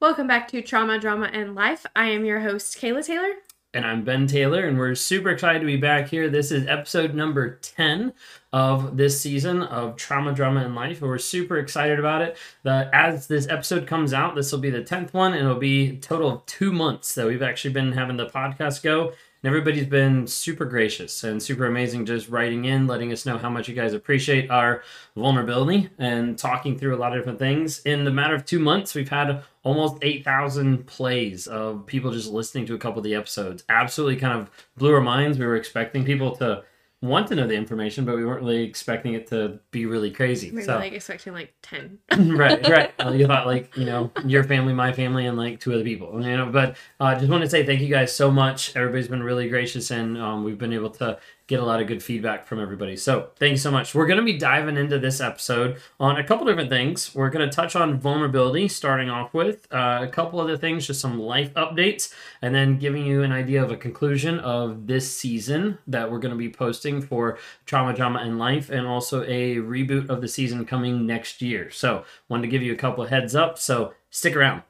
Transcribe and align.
Welcome 0.00 0.26
back 0.26 0.48
to 0.48 0.62
Trauma, 0.62 0.98
Drama, 0.98 1.26
and 1.30 1.54
Life. 1.54 1.84
I 1.94 2.08
am 2.08 2.24
your 2.24 2.40
host, 2.40 2.78
Kayla 2.78 3.04
Taylor. 3.04 3.34
And 3.74 3.84
I'm 3.84 4.02
Ben 4.02 4.26
Taylor, 4.26 4.66
and 4.66 4.78
we're 4.78 4.94
super 4.94 5.28
excited 5.28 5.58
to 5.58 5.66
be 5.66 5.76
back 5.76 6.08
here. 6.08 6.30
This 6.30 6.50
is 6.50 6.66
episode 6.66 7.14
number 7.14 7.56
10 7.56 8.14
of 8.50 8.96
this 8.96 9.20
season 9.20 9.62
of 9.62 9.96
Trauma, 9.96 10.32
Drama, 10.32 10.64
and 10.64 10.74
Life, 10.74 11.02
and 11.02 11.10
we're 11.10 11.18
super 11.18 11.58
excited 11.58 11.98
about 11.98 12.22
it. 12.22 12.38
The, 12.62 12.88
as 12.94 13.26
this 13.26 13.46
episode 13.48 13.86
comes 13.86 14.14
out, 14.14 14.34
this 14.34 14.50
will 14.52 14.60
be 14.60 14.70
the 14.70 14.80
10th 14.80 15.12
one, 15.12 15.34
and 15.34 15.42
it'll 15.42 15.56
be 15.56 15.90
a 15.90 15.96
total 15.96 16.30
of 16.30 16.46
two 16.46 16.72
months 16.72 17.14
that 17.16 17.26
we've 17.26 17.42
actually 17.42 17.74
been 17.74 17.92
having 17.92 18.16
the 18.16 18.24
podcast 18.24 18.82
go. 18.82 19.12
And 19.42 19.48
everybody's 19.48 19.86
been 19.86 20.26
super 20.26 20.66
gracious 20.66 21.24
and 21.24 21.42
super 21.42 21.64
amazing, 21.64 22.04
just 22.04 22.28
writing 22.28 22.66
in, 22.66 22.86
letting 22.86 23.10
us 23.10 23.24
know 23.24 23.38
how 23.38 23.48
much 23.48 23.68
you 23.68 23.74
guys 23.74 23.94
appreciate 23.94 24.50
our 24.50 24.82
vulnerability 25.16 25.88
and 25.98 26.36
talking 26.36 26.78
through 26.78 26.94
a 26.94 26.98
lot 26.98 27.12
of 27.12 27.20
different 27.20 27.38
things. 27.38 27.80
In 27.80 28.04
the 28.04 28.10
matter 28.10 28.34
of 28.34 28.44
two 28.44 28.58
months, 28.58 28.94
we've 28.94 29.08
had 29.08 29.42
almost 29.62 29.96
8,000 30.02 30.86
plays 30.86 31.46
of 31.46 31.86
people 31.86 32.10
just 32.10 32.28
listening 32.28 32.66
to 32.66 32.74
a 32.74 32.78
couple 32.78 32.98
of 32.98 33.04
the 33.04 33.14
episodes. 33.14 33.64
Absolutely 33.70 34.16
kind 34.16 34.38
of 34.38 34.50
blew 34.76 34.94
our 34.94 35.00
minds. 35.00 35.38
We 35.38 35.46
were 35.46 35.56
expecting 35.56 36.04
people 36.04 36.36
to 36.36 36.64
want 37.02 37.28
to 37.28 37.34
know 37.34 37.46
the 37.46 37.54
information, 37.54 38.04
but 38.04 38.14
we 38.16 38.24
weren't 38.24 38.42
really 38.42 38.62
expecting 38.62 39.14
it 39.14 39.26
to 39.28 39.58
be 39.70 39.86
really 39.86 40.10
crazy. 40.10 40.50
Maybe 40.50 40.66
so, 40.66 40.76
like 40.76 40.92
expecting 40.92 41.32
like 41.32 41.54
10. 41.62 41.98
right, 42.36 42.68
right. 42.68 42.92
Uh, 42.98 43.12
you 43.12 43.26
thought 43.26 43.46
like 43.46 43.74
you 43.76 43.86
know 43.86 44.10
your 44.26 44.44
family, 44.44 44.72
my 44.72 44.92
family, 44.92 45.26
and 45.26 45.36
like 45.36 45.60
two 45.60 45.72
other 45.72 45.84
people. 45.84 46.12
You 46.22 46.36
know, 46.36 46.46
but 46.46 46.76
I 46.98 47.14
uh, 47.14 47.18
just 47.18 47.30
want 47.30 47.42
to 47.42 47.50
say 47.50 47.64
thank 47.64 47.80
you 47.80 47.88
guys 47.88 48.14
so 48.14 48.30
much. 48.30 48.76
Everybody's 48.76 49.08
been 49.08 49.22
really 49.22 49.48
gracious, 49.48 49.90
and 49.90 50.18
um, 50.18 50.44
we've 50.44 50.58
been 50.58 50.72
able 50.72 50.90
to 50.90 51.18
get 51.50 51.58
a 51.58 51.64
lot 51.64 51.80
of 51.80 51.88
good 51.88 52.00
feedback 52.00 52.46
from 52.46 52.60
everybody. 52.60 52.96
So 52.96 53.30
thank 53.34 53.50
you 53.50 53.56
so 53.56 53.72
much. 53.72 53.92
We're 53.92 54.06
going 54.06 54.20
to 54.20 54.24
be 54.24 54.38
diving 54.38 54.76
into 54.76 55.00
this 55.00 55.20
episode 55.20 55.78
on 55.98 56.16
a 56.16 56.22
couple 56.22 56.46
different 56.46 56.70
things. 56.70 57.12
We're 57.12 57.28
going 57.28 57.46
to 57.46 57.52
touch 57.52 57.74
on 57.74 57.98
vulnerability, 57.98 58.68
starting 58.68 59.10
off 59.10 59.34
with 59.34 59.66
uh, 59.72 59.98
a 60.02 60.06
couple 60.06 60.38
other 60.38 60.56
things, 60.56 60.86
just 60.86 61.00
some 61.00 61.18
life 61.18 61.52
updates, 61.54 62.14
and 62.40 62.54
then 62.54 62.78
giving 62.78 63.04
you 63.04 63.24
an 63.24 63.32
idea 63.32 63.64
of 63.64 63.72
a 63.72 63.76
conclusion 63.76 64.38
of 64.38 64.86
this 64.86 65.12
season 65.12 65.78
that 65.88 66.08
we're 66.08 66.20
going 66.20 66.30
to 66.30 66.38
be 66.38 66.48
posting 66.48 67.02
for 67.02 67.36
Trauma, 67.66 67.94
Drama, 67.94 68.20
and 68.20 68.38
Life, 68.38 68.70
and 68.70 68.86
also 68.86 69.24
a 69.24 69.56
reboot 69.56 70.08
of 70.08 70.20
the 70.20 70.28
season 70.28 70.64
coming 70.64 71.04
next 71.04 71.42
year. 71.42 71.68
So 71.72 72.04
wanted 72.28 72.42
to 72.42 72.48
give 72.48 72.62
you 72.62 72.72
a 72.72 72.76
couple 72.76 73.04
heads 73.06 73.34
up. 73.34 73.58
So 73.58 73.92
stick 74.08 74.36
around. 74.36 74.62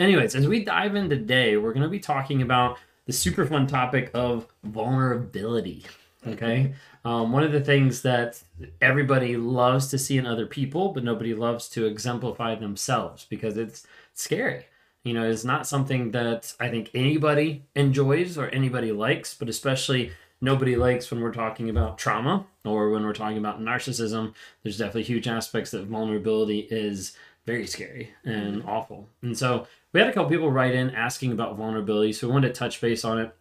Anyways, 0.00 0.34
as 0.34 0.48
we 0.48 0.64
dive 0.64 0.96
in 0.96 1.08
today, 1.08 1.56
we're 1.56 1.72
going 1.72 1.84
to 1.84 1.88
be 1.88 2.00
talking 2.00 2.42
about 2.42 2.78
the 3.06 3.12
super 3.12 3.46
fun 3.46 3.68
topic 3.68 4.10
of 4.12 4.48
vulnerability. 4.64 5.84
Okay. 6.26 6.74
Um, 7.04 7.32
one 7.32 7.44
of 7.44 7.52
the 7.52 7.60
things 7.60 8.02
that 8.02 8.42
everybody 8.80 9.36
loves 9.36 9.88
to 9.88 9.98
see 9.98 10.18
in 10.18 10.26
other 10.26 10.46
people, 10.46 10.92
but 10.92 11.04
nobody 11.04 11.34
loves 11.34 11.68
to 11.70 11.86
exemplify 11.86 12.54
themselves 12.54 13.26
because 13.28 13.56
it's 13.56 13.86
scary. 14.14 14.66
You 15.04 15.14
know, 15.14 15.28
it's 15.28 15.44
not 15.44 15.68
something 15.68 16.10
that 16.10 16.52
I 16.58 16.68
think 16.68 16.90
anybody 16.92 17.64
enjoys 17.76 18.36
or 18.36 18.48
anybody 18.48 18.90
likes, 18.90 19.34
but 19.34 19.48
especially 19.48 20.10
nobody 20.40 20.74
likes 20.74 21.10
when 21.10 21.20
we're 21.20 21.32
talking 21.32 21.70
about 21.70 21.96
trauma 21.96 22.44
or 22.64 22.90
when 22.90 23.04
we're 23.04 23.12
talking 23.12 23.38
about 23.38 23.60
narcissism. 23.60 24.34
There's 24.62 24.78
definitely 24.78 25.04
huge 25.04 25.28
aspects 25.28 25.70
that 25.70 25.84
vulnerability 25.84 26.66
is 26.70 27.16
very 27.46 27.68
scary 27.68 28.10
and 28.24 28.64
awful. 28.66 29.08
And 29.22 29.38
so 29.38 29.68
we 29.92 30.00
had 30.00 30.08
a 30.08 30.12
couple 30.12 30.30
people 30.30 30.50
write 30.50 30.74
in 30.74 30.90
asking 30.90 31.30
about 31.30 31.56
vulnerability, 31.56 32.12
so 32.12 32.26
we 32.26 32.32
wanted 32.32 32.48
to 32.48 32.54
touch 32.54 32.80
base 32.80 33.04
on 33.04 33.20
it. 33.20 33.34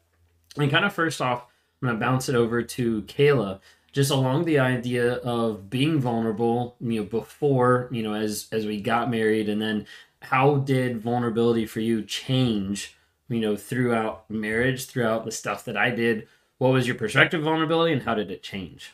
And 0.58 0.70
kind 0.70 0.86
of 0.86 0.94
first 0.94 1.20
off, 1.20 1.48
I'm 1.86 2.00
gonna 2.00 2.00
bounce 2.00 2.30
it 2.30 2.36
over 2.36 2.64
to 2.64 3.02
Kayla, 3.04 3.60
just 3.92 4.10
along 4.10 4.46
the 4.46 4.58
idea 4.60 5.16
of 5.18 5.70
being 5.70 6.00
vulnerable, 6.00 6.76
you 6.82 7.02
know, 7.02 7.06
before, 7.06 7.90
you 7.92 8.02
know, 8.02 8.14
as 8.14 8.48
as 8.52 8.66
we 8.66 8.82
got 8.82 9.12
married, 9.12 9.50
and 9.50 9.62
then 9.62 9.86
how 10.22 10.56
did 10.58 10.98
vulnerability 10.98 11.68
for 11.68 11.82
you 11.82 12.02
change, 12.02 12.98
you 13.30 13.40
know, 13.40 13.56
throughout 13.56 14.30
marriage, 14.32 14.88
throughout 14.88 15.26
the 15.26 15.32
stuff 15.32 15.64
that 15.66 15.78
I 15.78 15.92
did? 15.92 16.28
What 16.58 16.74
was 16.74 16.88
your 16.88 16.96
perspective 16.96 17.44
vulnerability, 17.44 17.94
and 17.94 18.02
how 18.02 18.16
did 18.16 18.32
it 18.32 18.42
change? 18.42 18.94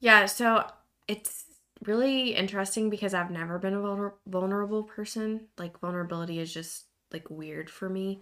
Yeah, 0.00 0.26
so 0.26 0.66
it's 1.08 1.44
really 1.86 2.34
interesting 2.34 2.90
because 2.90 3.14
I've 3.14 3.30
never 3.30 3.58
been 3.58 3.74
a 3.74 3.78
vulner- 3.78 4.12
vulnerable 4.26 4.82
person. 4.82 5.46
Like 5.56 5.80
vulnerability 5.80 6.40
is 6.40 6.52
just 6.52 6.84
like 7.10 7.30
weird 7.30 7.70
for 7.70 7.88
me, 7.88 8.20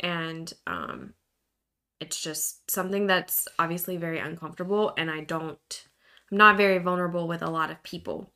and 0.00 0.52
um, 0.66 1.14
it's 2.02 2.20
just 2.20 2.68
something 2.68 3.06
that's 3.06 3.46
obviously 3.60 3.96
very 3.96 4.18
uncomfortable 4.18 4.92
and 4.98 5.08
I 5.08 5.20
don't 5.20 5.86
I'm 6.30 6.38
not 6.38 6.56
very 6.56 6.78
vulnerable 6.78 7.28
with 7.28 7.42
a 7.42 7.50
lot 7.50 7.70
of 7.70 7.82
people. 7.84 8.32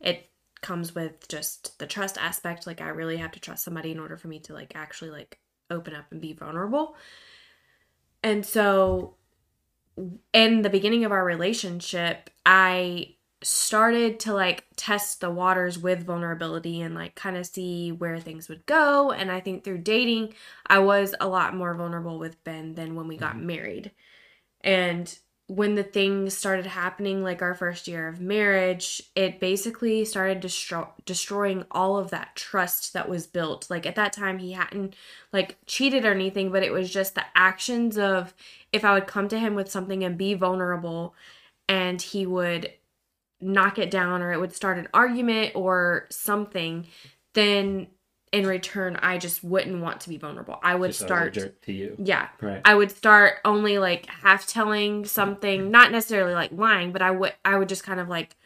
It 0.00 0.30
comes 0.62 0.94
with 0.94 1.28
just 1.28 1.78
the 1.78 1.86
trust 1.86 2.18
aspect 2.18 2.66
like 2.66 2.80
I 2.80 2.88
really 2.88 3.18
have 3.18 3.30
to 3.32 3.40
trust 3.40 3.64
somebody 3.64 3.92
in 3.92 4.00
order 4.00 4.16
for 4.16 4.26
me 4.26 4.40
to 4.40 4.52
like 4.52 4.72
actually 4.74 5.10
like 5.10 5.38
open 5.70 5.94
up 5.94 6.06
and 6.10 6.20
be 6.20 6.32
vulnerable. 6.32 6.96
And 8.24 8.44
so 8.44 9.14
in 10.32 10.62
the 10.62 10.70
beginning 10.70 11.04
of 11.04 11.12
our 11.12 11.24
relationship, 11.24 12.30
I 12.44 13.13
started 13.44 14.18
to 14.20 14.32
like 14.32 14.64
test 14.76 15.20
the 15.20 15.30
waters 15.30 15.78
with 15.78 16.06
vulnerability 16.06 16.80
and 16.80 16.94
like 16.94 17.14
kind 17.14 17.36
of 17.36 17.46
see 17.46 17.92
where 17.92 18.18
things 18.18 18.48
would 18.48 18.64
go. 18.66 19.10
And 19.10 19.30
I 19.30 19.40
think 19.40 19.64
through 19.64 19.78
dating, 19.78 20.34
I 20.66 20.78
was 20.78 21.14
a 21.20 21.28
lot 21.28 21.54
more 21.54 21.74
vulnerable 21.74 22.18
with 22.18 22.42
Ben 22.44 22.74
than 22.74 22.94
when 22.94 23.06
we 23.06 23.16
got 23.16 23.36
mm-hmm. 23.36 23.46
married. 23.46 23.90
And 24.62 25.16
when 25.46 25.74
the 25.74 25.82
things 25.82 26.34
started 26.34 26.64
happening, 26.64 27.22
like 27.22 27.42
our 27.42 27.54
first 27.54 27.86
year 27.86 28.08
of 28.08 28.18
marriage, 28.18 29.02
it 29.14 29.40
basically 29.40 30.06
started 30.06 30.40
destro- 30.40 30.92
destroying 31.04 31.66
all 31.70 31.98
of 31.98 32.10
that 32.10 32.34
trust 32.34 32.94
that 32.94 33.10
was 33.10 33.26
built. 33.26 33.68
Like 33.68 33.84
at 33.84 33.94
that 33.96 34.14
time, 34.14 34.38
he 34.38 34.52
hadn't 34.52 34.96
like 35.34 35.58
cheated 35.66 36.06
or 36.06 36.12
anything, 36.12 36.50
but 36.50 36.62
it 36.62 36.72
was 36.72 36.90
just 36.90 37.14
the 37.14 37.26
actions 37.34 37.98
of 37.98 38.32
if 38.72 38.86
I 38.86 38.94
would 38.94 39.06
come 39.06 39.28
to 39.28 39.38
him 39.38 39.54
with 39.54 39.70
something 39.70 40.02
and 40.02 40.16
be 40.16 40.32
vulnerable, 40.32 41.14
and 41.68 42.00
he 42.00 42.24
would 42.24 42.72
knock 43.44 43.78
it 43.78 43.90
down 43.90 44.22
or 44.22 44.32
it 44.32 44.40
would 44.40 44.54
start 44.54 44.78
an 44.78 44.88
argument 44.94 45.52
or 45.54 46.06
something, 46.10 46.86
then 47.34 47.88
in 48.32 48.46
return 48.46 48.96
I 49.00 49.18
just 49.18 49.44
wouldn't 49.44 49.80
want 49.80 50.00
to 50.02 50.08
be 50.08 50.16
vulnerable. 50.16 50.58
I 50.62 50.74
would 50.74 50.90
just 50.90 51.02
start 51.02 51.34
to 51.34 51.72
you. 51.72 51.94
Yeah. 51.98 52.28
Right. 52.40 52.60
I 52.64 52.74
would 52.74 52.90
start 52.90 53.34
only 53.44 53.78
like 53.78 54.06
half 54.06 54.46
telling 54.46 55.04
something, 55.04 55.70
not 55.70 55.92
necessarily 55.92 56.34
like 56.34 56.50
lying, 56.52 56.90
but 56.90 57.02
I 57.02 57.12
would 57.12 57.34
I 57.44 57.56
would 57.56 57.68
just 57.68 57.84
kind 57.84 58.00
of 58.00 58.08
like 58.08 58.36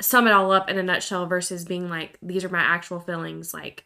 sum 0.00 0.26
it 0.26 0.32
all 0.32 0.50
up 0.50 0.68
in 0.68 0.78
a 0.78 0.82
nutshell 0.82 1.26
versus 1.26 1.64
being 1.64 1.88
like 1.88 2.18
these 2.20 2.44
are 2.44 2.48
my 2.48 2.60
actual 2.60 3.00
feelings 3.00 3.52
like 3.54 3.84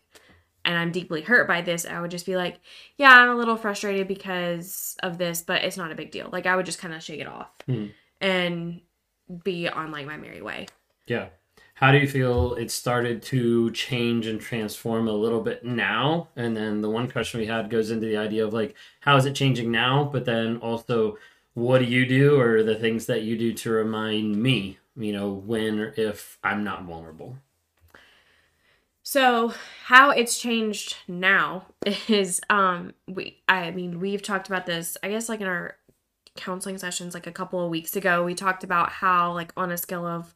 and 0.64 0.76
I'm 0.76 0.92
deeply 0.92 1.22
hurt 1.22 1.48
by 1.48 1.60
this, 1.60 1.84
I 1.84 2.00
would 2.00 2.10
just 2.10 2.26
be 2.26 2.36
like, 2.36 2.60
yeah, 2.96 3.10
I'm 3.10 3.30
a 3.30 3.34
little 3.34 3.56
frustrated 3.56 4.06
because 4.06 4.96
of 5.02 5.18
this, 5.18 5.42
but 5.42 5.64
it's 5.64 5.76
not 5.76 5.90
a 5.90 5.96
big 5.96 6.12
deal. 6.12 6.28
Like 6.32 6.46
I 6.46 6.56
would 6.56 6.66
just 6.66 6.78
kind 6.78 6.94
of 6.94 7.02
shake 7.02 7.20
it 7.20 7.26
off. 7.26 7.50
Mm. 7.68 7.90
And 8.20 8.80
be 9.44 9.68
on 9.68 9.90
like 9.90 10.06
my 10.06 10.16
merry 10.16 10.42
way. 10.42 10.66
Yeah. 11.06 11.28
How 11.74 11.90
do 11.90 11.98
you 11.98 12.06
feel 12.06 12.54
it 12.54 12.70
started 12.70 13.22
to 13.22 13.70
change 13.72 14.26
and 14.26 14.40
transform 14.40 15.08
a 15.08 15.12
little 15.12 15.40
bit 15.40 15.64
now? 15.64 16.28
And 16.36 16.56
then 16.56 16.80
the 16.80 16.90
one 16.90 17.10
question 17.10 17.40
we 17.40 17.46
had 17.46 17.70
goes 17.70 17.90
into 17.90 18.06
the 18.06 18.16
idea 18.16 18.46
of 18.46 18.52
like, 18.52 18.76
how 19.00 19.16
is 19.16 19.24
it 19.26 19.34
changing 19.34 19.72
now? 19.72 20.04
But 20.04 20.24
then 20.24 20.58
also, 20.58 21.18
what 21.54 21.78
do 21.78 21.84
you 21.84 22.06
do 22.06 22.38
or 22.40 22.62
the 22.62 22.76
things 22.76 23.06
that 23.06 23.22
you 23.22 23.36
do 23.36 23.52
to 23.54 23.70
remind 23.70 24.40
me, 24.40 24.78
you 24.96 25.12
know, 25.12 25.32
when 25.32 25.80
or 25.80 25.94
if 25.96 26.38
I'm 26.44 26.62
not 26.62 26.84
vulnerable? 26.84 27.36
So, 29.02 29.52
how 29.86 30.10
it's 30.10 30.38
changed 30.38 30.96
now 31.08 31.66
is 32.08 32.40
um 32.48 32.94
we 33.08 33.42
I 33.48 33.72
mean, 33.72 33.98
we've 33.98 34.22
talked 34.22 34.46
about 34.46 34.66
this 34.66 34.96
I 35.02 35.08
guess 35.08 35.28
like 35.28 35.40
in 35.40 35.48
our 35.48 35.76
counseling 36.36 36.78
sessions 36.78 37.14
like 37.14 37.26
a 37.26 37.32
couple 37.32 37.62
of 37.62 37.70
weeks 37.70 37.94
ago 37.94 38.24
we 38.24 38.34
talked 38.34 38.64
about 38.64 38.90
how 38.90 39.32
like 39.32 39.52
on 39.56 39.70
a 39.70 39.76
scale 39.76 40.06
of 40.06 40.34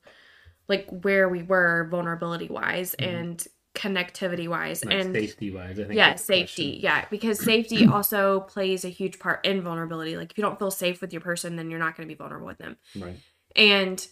like 0.68 0.86
where 1.02 1.28
we 1.28 1.42
were 1.42 1.88
vulnerability 1.90 2.48
wise 2.48 2.94
mm-hmm. 2.98 3.16
and 3.16 3.46
connectivity 3.74 4.48
wise 4.48 4.84
like 4.84 4.94
and 4.94 5.14
safety 5.14 5.50
wise 5.50 5.78
I 5.78 5.84
think 5.84 5.94
yeah 5.94 6.14
safety 6.16 6.80
yeah 6.82 7.04
because 7.10 7.38
safety 7.38 7.86
also 7.92 8.40
plays 8.40 8.84
a 8.84 8.88
huge 8.88 9.18
part 9.18 9.44
in 9.44 9.62
vulnerability 9.62 10.16
like 10.16 10.30
if 10.30 10.38
you 10.38 10.42
don't 10.42 10.58
feel 10.58 10.70
safe 10.70 11.00
with 11.00 11.12
your 11.12 11.20
person 11.20 11.56
then 11.56 11.70
you're 11.70 11.78
not 11.78 11.96
going 11.96 12.08
to 12.08 12.12
be 12.12 12.16
vulnerable 12.16 12.46
with 12.46 12.58
them. 12.58 12.76
Right. 12.98 13.16
And 13.54 14.06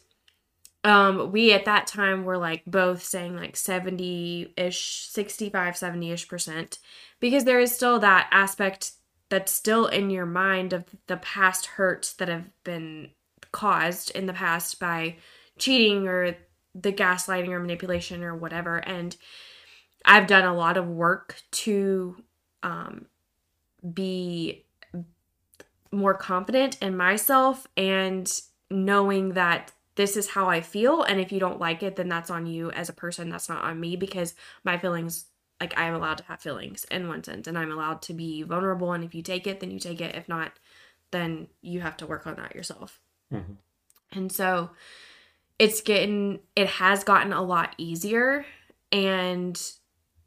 um 0.85 1.33
we 1.33 1.53
at 1.53 1.65
that 1.65 1.87
time 1.87 2.25
were 2.25 2.37
like 2.37 2.63
both 2.67 3.03
saying 3.03 3.37
like 3.37 3.55
70ish 3.55 5.11
65 5.11 5.75
70ish 5.75 6.29
percent 6.29 6.79
because 7.19 7.45
there 7.45 7.61
is 7.61 7.75
still 7.75 7.99
that 8.01 8.29
aspect 8.33 8.93
that's 9.35 9.51
still 9.51 9.87
in 9.87 10.11
your 10.11 10.27
mind 10.27 10.73
of 10.73 10.85
the 11.09 11.17
past 11.17 11.67
hurts 11.67 12.13
that 12.13 12.29
have 12.29 12.49
been 12.63 13.11
caused 13.51 14.13
in 14.13 14.27
the 14.27 14.33
past 14.33 14.79
by 14.79 15.17
cheating 15.59 16.07
or 16.07 16.37
the 16.73 16.93
gaslighting 16.93 17.49
or 17.49 17.59
manipulation 17.59 18.23
or 18.23 18.37
whatever. 18.37 18.77
And 18.77 19.17
I've 20.05 20.29
done 20.29 20.45
a 20.45 20.55
lot 20.55 20.77
of 20.77 20.87
work 20.87 21.43
to 21.51 22.17
um, 22.63 23.07
be 23.93 24.67
more 25.91 26.15
confident 26.15 26.79
in 26.81 26.97
myself 26.97 27.67
and 27.77 28.41
knowing 28.71 29.31
that 29.31 29.73
this 29.97 30.17
is 30.17 30.29
how 30.29 30.49
I 30.49 30.61
feel. 30.61 31.03
And 31.03 31.19
if 31.19 31.33
you 31.33 31.41
don't 31.41 31.59
like 31.59 31.83
it, 31.83 31.97
then 31.97 32.09
that's 32.09 32.31
on 32.31 32.47
you 32.47 32.71
as 32.71 32.89
a 32.89 32.93
person. 32.93 33.31
That's 33.31 33.49
not 33.49 33.65
on 33.65 33.81
me 33.81 33.97
because 33.97 34.37
my 34.63 34.79
feelings 34.79 35.25
like 35.65 35.79
I 35.79 35.87
am 35.87 35.95
allowed 35.95 36.19
to 36.19 36.25
have 36.25 36.41
feelings 36.41 36.85
in 36.91 37.09
one 37.09 37.25
sense 37.25 37.47
and 37.47 37.59
I'm 37.59 37.73
allowed 37.73 38.03
to 38.03 38.13
be 38.13 38.43
vulnerable 38.43 38.93
and 38.93 39.03
if 39.03 39.15
you 39.15 39.23
take 39.23 39.47
it 39.47 39.61
then 39.61 39.71
you 39.71 39.79
take 39.79 40.01
it 40.01 40.15
if 40.15 40.29
not 40.29 40.53
then 41.11 41.49
you 41.63 41.81
have 41.81 41.97
to 41.99 42.07
work 42.07 42.27
on 42.27 42.37
that 42.37 42.55
yourself. 42.55 43.01
Mhm. 43.33 43.57
And 44.13 44.31
so 44.31 44.71
it's 45.59 45.81
getting 45.81 46.41
it 46.55 46.67
has 46.67 47.03
gotten 47.03 47.33
a 47.33 47.43
lot 47.43 47.75
easier 47.79 48.45
and 48.93 49.61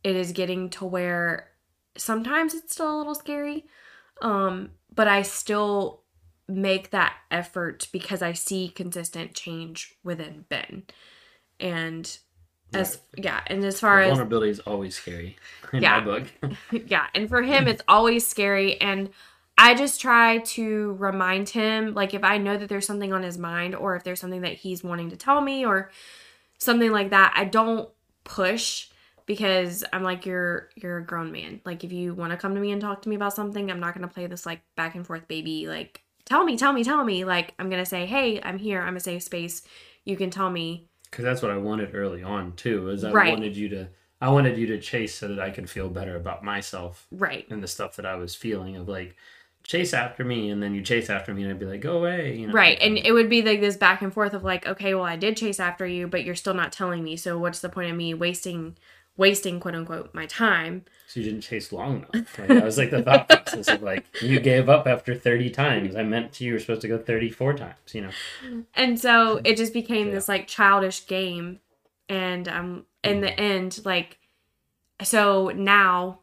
it 0.03 0.15
is 0.15 0.31
getting 0.31 0.69
to 0.71 0.85
where 0.85 1.51
sometimes 1.97 2.53
it's 2.53 2.73
still 2.73 2.95
a 2.95 2.97
little 2.97 3.15
scary 3.15 3.65
um 4.21 4.71
but 4.93 5.07
I 5.07 5.21
still 5.21 6.03
make 6.47 6.91
that 6.91 7.13
effort 7.29 7.87
because 7.91 8.21
I 8.21 8.33
see 8.33 8.69
consistent 8.69 9.33
change 9.33 9.95
within 10.03 10.45
Ben. 10.49 10.83
And 11.59 12.17
as 12.73 12.99
yeah, 13.17 13.41
and 13.47 13.63
as 13.63 13.79
far 13.79 14.01
as 14.01 14.19
vulnerability 14.19 14.51
is 14.51 14.59
always 14.61 14.95
scary 14.95 15.37
in 15.73 15.81
Yeah. 15.81 15.95
my 15.95 15.99
book. 15.99 16.27
yeah, 16.71 17.07
and 17.15 17.29
for 17.29 17.41
him 17.41 17.67
it's 17.67 17.81
always 17.87 18.25
scary 18.25 18.79
and 18.81 19.09
I 19.57 19.73
just 19.73 19.99
try 20.01 20.39
to 20.39 20.93
remind 20.93 21.49
him 21.49 21.93
like 21.93 22.13
if 22.13 22.23
I 22.23 22.37
know 22.37 22.57
that 22.57 22.69
there's 22.69 22.85
something 22.85 23.13
on 23.13 23.23
his 23.23 23.37
mind 23.37 23.75
or 23.75 23.95
if 23.95 24.03
there's 24.03 24.19
something 24.19 24.41
that 24.41 24.53
he's 24.53 24.83
wanting 24.83 25.09
to 25.09 25.17
tell 25.17 25.41
me 25.41 25.65
or 25.65 25.91
something 26.59 26.91
like 26.91 27.11
that, 27.11 27.33
I 27.35 27.45
don't 27.45 27.89
push 28.23 28.89
because 29.25 29.83
I'm 29.93 30.03
like 30.03 30.25
you're 30.25 30.69
you're 30.75 30.97
a 30.97 31.05
grown 31.05 31.31
man. 31.31 31.61
Like 31.65 31.83
if 31.83 31.91
you 31.91 32.13
want 32.13 32.31
to 32.31 32.37
come 32.37 32.55
to 32.55 32.61
me 32.61 32.71
and 32.71 32.81
talk 32.81 33.01
to 33.03 33.09
me 33.09 33.15
about 33.15 33.33
something, 33.35 33.69
I'm 33.71 33.79
not 33.79 33.93
going 33.95 34.07
to 34.07 34.13
play 34.13 34.27
this 34.27 34.45
like 34.45 34.61
back 34.75 34.95
and 34.95 35.05
forth 35.05 35.27
baby 35.27 35.67
like 35.67 36.01
tell 36.25 36.43
me, 36.43 36.57
tell 36.57 36.73
me, 36.73 36.83
tell 36.83 37.03
me. 37.03 37.25
Like 37.25 37.53
I'm 37.59 37.69
going 37.69 37.81
to 37.83 37.89
say, 37.89 38.05
"Hey, 38.05 38.41
I'm 38.43 38.59
here. 38.59 38.81
I'm 38.81 38.97
a 38.97 38.99
safe 38.99 39.23
space. 39.23 39.63
You 40.05 40.17
can 40.17 40.29
tell 40.29 40.49
me." 40.49 40.87
Because 41.09 41.23
that's 41.23 41.41
what 41.41 41.51
I 41.51 41.57
wanted 41.57 41.95
early 41.95 42.23
on 42.23 42.53
too. 42.53 42.89
Is 42.89 43.03
I 43.03 43.11
Right. 43.11 43.31
wanted 43.31 43.55
you 43.55 43.69
to, 43.69 43.89
I 44.19 44.29
wanted 44.29 44.57
you 44.57 44.67
to 44.67 44.79
chase 44.79 45.15
so 45.15 45.27
that 45.27 45.39
I 45.39 45.49
could 45.51 45.69
feel 45.69 45.89
better 45.89 46.15
about 46.15 46.43
myself 46.43 47.07
Right. 47.11 47.45
and 47.49 47.61
the 47.63 47.67
stuff 47.67 47.95
that 47.95 48.05
I 48.05 48.15
was 48.15 48.35
feeling 48.35 48.75
of 48.75 48.87
like, 48.87 49.15
chase 49.63 49.93
after 49.93 50.23
me, 50.23 50.49
and 50.49 50.63
then 50.63 50.73
you 50.73 50.81
chase 50.81 51.09
after 51.09 51.33
me, 51.33 51.43
and 51.43 51.51
I'd 51.51 51.59
be 51.59 51.65
like, 51.65 51.81
go 51.81 51.97
away, 51.97 52.37
you 52.37 52.47
know. 52.47 52.53
Right. 52.53 52.77
And 52.79 52.97
it 52.97 53.11
would 53.11 53.29
be 53.29 53.41
like 53.41 53.59
this 53.59 53.75
back 53.75 54.01
and 54.01 54.13
forth 54.13 54.33
of 54.33 54.43
like, 54.43 54.65
okay, 54.65 54.93
well, 54.95 55.03
I 55.03 55.17
did 55.17 55.35
chase 55.35 55.59
after 55.59 55.85
you, 55.85 56.07
but 56.07 56.23
you're 56.23 56.35
still 56.35 56.53
not 56.53 56.71
telling 56.71 57.03
me. 57.03 57.17
So 57.17 57.37
what's 57.37 57.59
the 57.59 57.67
point 57.67 57.91
of 57.91 57.97
me 57.97 58.13
wasting, 58.13 58.77
wasting 59.17 59.59
quote 59.59 59.75
unquote 59.75 60.13
my 60.13 60.25
time? 60.25 60.85
so 61.07 61.19
you 61.21 61.25
didn't 61.25 61.41
chase 61.41 61.71
long 61.71 62.05
enough. 62.13 62.37
Like, 62.37 62.47
that 62.49 62.63
was 62.65 62.77
like 62.77 62.91
the 62.91 63.01
thought 63.01 63.29
process 63.29 63.67
of 63.69 63.81
like, 63.81 64.05
you 64.21 64.39
gave 64.39 64.67
up 64.69 64.87
after 64.87 65.15
thirty 65.15 65.49
times. 65.49 65.95
I 65.95 66.03
meant 66.03 66.33
to 66.33 66.43
you 66.43 66.53
were 66.53 66.59
supposed 66.59 66.81
to 66.81 66.87
go 66.87 66.97
thirty-four 66.97 67.53
times. 67.53 67.93
You 67.93 68.01
know. 68.01 68.63
And 68.73 68.99
so 68.99 69.39
it 69.43 69.55
just 69.57 69.73
became 69.73 70.07
Yeah. 70.07 70.13
this 70.15 70.27
like 70.27 70.47
childish 70.47 71.07
game. 71.07 71.59
And 72.09 72.47
um, 72.47 72.85
in 73.03 73.21
the 73.21 73.37
end, 73.39 73.79
like, 73.85 74.17
so 75.03 75.49
now 75.49 76.19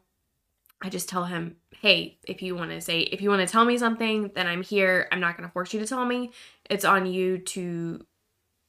I 0.81 0.89
just 0.89 1.07
tell 1.09 1.25
him, 1.25 1.57
hey, 1.79 2.17
if 2.27 2.41
you 2.41 2.55
want 2.55 2.71
to 2.71 2.81
say, 2.81 3.01
if 3.01 3.21
you 3.21 3.29
want 3.29 3.47
to 3.47 3.51
tell 3.51 3.65
me 3.65 3.77
something, 3.77 4.31
then 4.35 4.47
I'm 4.47 4.63
here. 4.63 5.07
I'm 5.11 5.19
not 5.19 5.37
going 5.37 5.47
to 5.47 5.53
force 5.53 5.73
you 5.73 5.79
to 5.79 5.85
tell 5.87 6.05
me. 6.05 6.31
It's 6.69 6.85
on 6.85 7.05
you 7.05 7.37
to, 7.39 8.05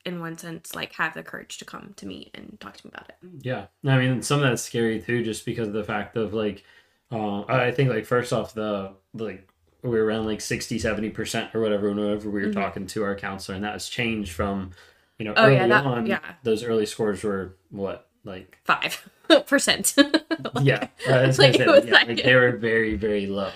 in 0.07 0.21
one 0.21 0.39
sense, 0.39 0.75
like 0.75 0.93
have 0.95 1.15
the 1.15 1.23
courage 1.23 1.59
to 1.59 1.65
come 1.65 1.93
to 1.97 2.07
me 2.07 2.31
and 2.35 2.57
talk 2.61 2.77
to 2.77 2.87
me 2.87 2.93
about 2.95 3.09
it. 3.11 3.17
Yeah, 3.43 3.67
I 3.85 3.99
mean, 3.99 4.23
some 4.23 4.43
of 4.43 4.49
that's 4.49 4.63
scary 4.63 5.01
too, 5.01 5.23
just 5.25 5.45
because 5.45 5.69
of 5.69 5.75
the 5.75 5.85
fact 5.85 6.17
of 6.17 6.33
like, 6.33 6.65
uh, 7.11 7.43
I 7.43 7.71
think 7.73 7.91
like 7.91 8.07
first 8.07 8.33
off 8.33 8.55
the 8.55 8.93
like 9.15 9.49
we 9.83 9.91
were 9.91 10.05
around 10.05 10.27
like 10.27 10.41
60 10.41 10.79
70 10.79 11.11
percent 11.11 11.55
or 11.55 11.61
whatever 11.61 11.91
whenever 11.93 12.31
we 12.31 12.43
were 12.43 12.49
Mhm. 12.49 12.55
talking 12.55 12.87
to 12.89 13.03
our 13.05 13.15
counselor, 13.17 13.57
and 13.57 13.65
that 13.65 13.73
has 13.75 13.89
changed 13.89 14.33
from, 14.33 14.71
you 15.19 15.25
know, 15.25 15.35
Oh, 15.37 15.45
early 15.47 15.55
yeah, 15.57 15.67
that- 15.69 15.85
on. 15.85 16.07
yeah. 16.07 16.21
those 16.43 16.63
early 16.65 16.87
scores 16.87 17.23
were 17.23 17.57
what 17.71 18.09
like 18.25 18.59
Five 18.65 19.09
percent. 19.47 19.95
yeah, 20.63 20.89
gonna 21.07 21.33
Like, 21.39 21.59
it 21.61 21.67
was 21.67 21.85
yeah, 21.87 21.93
like 21.93 22.23
they 22.23 22.35
were 22.35 22.53
very 22.57 22.97
very 22.97 23.27
low, 23.27 23.53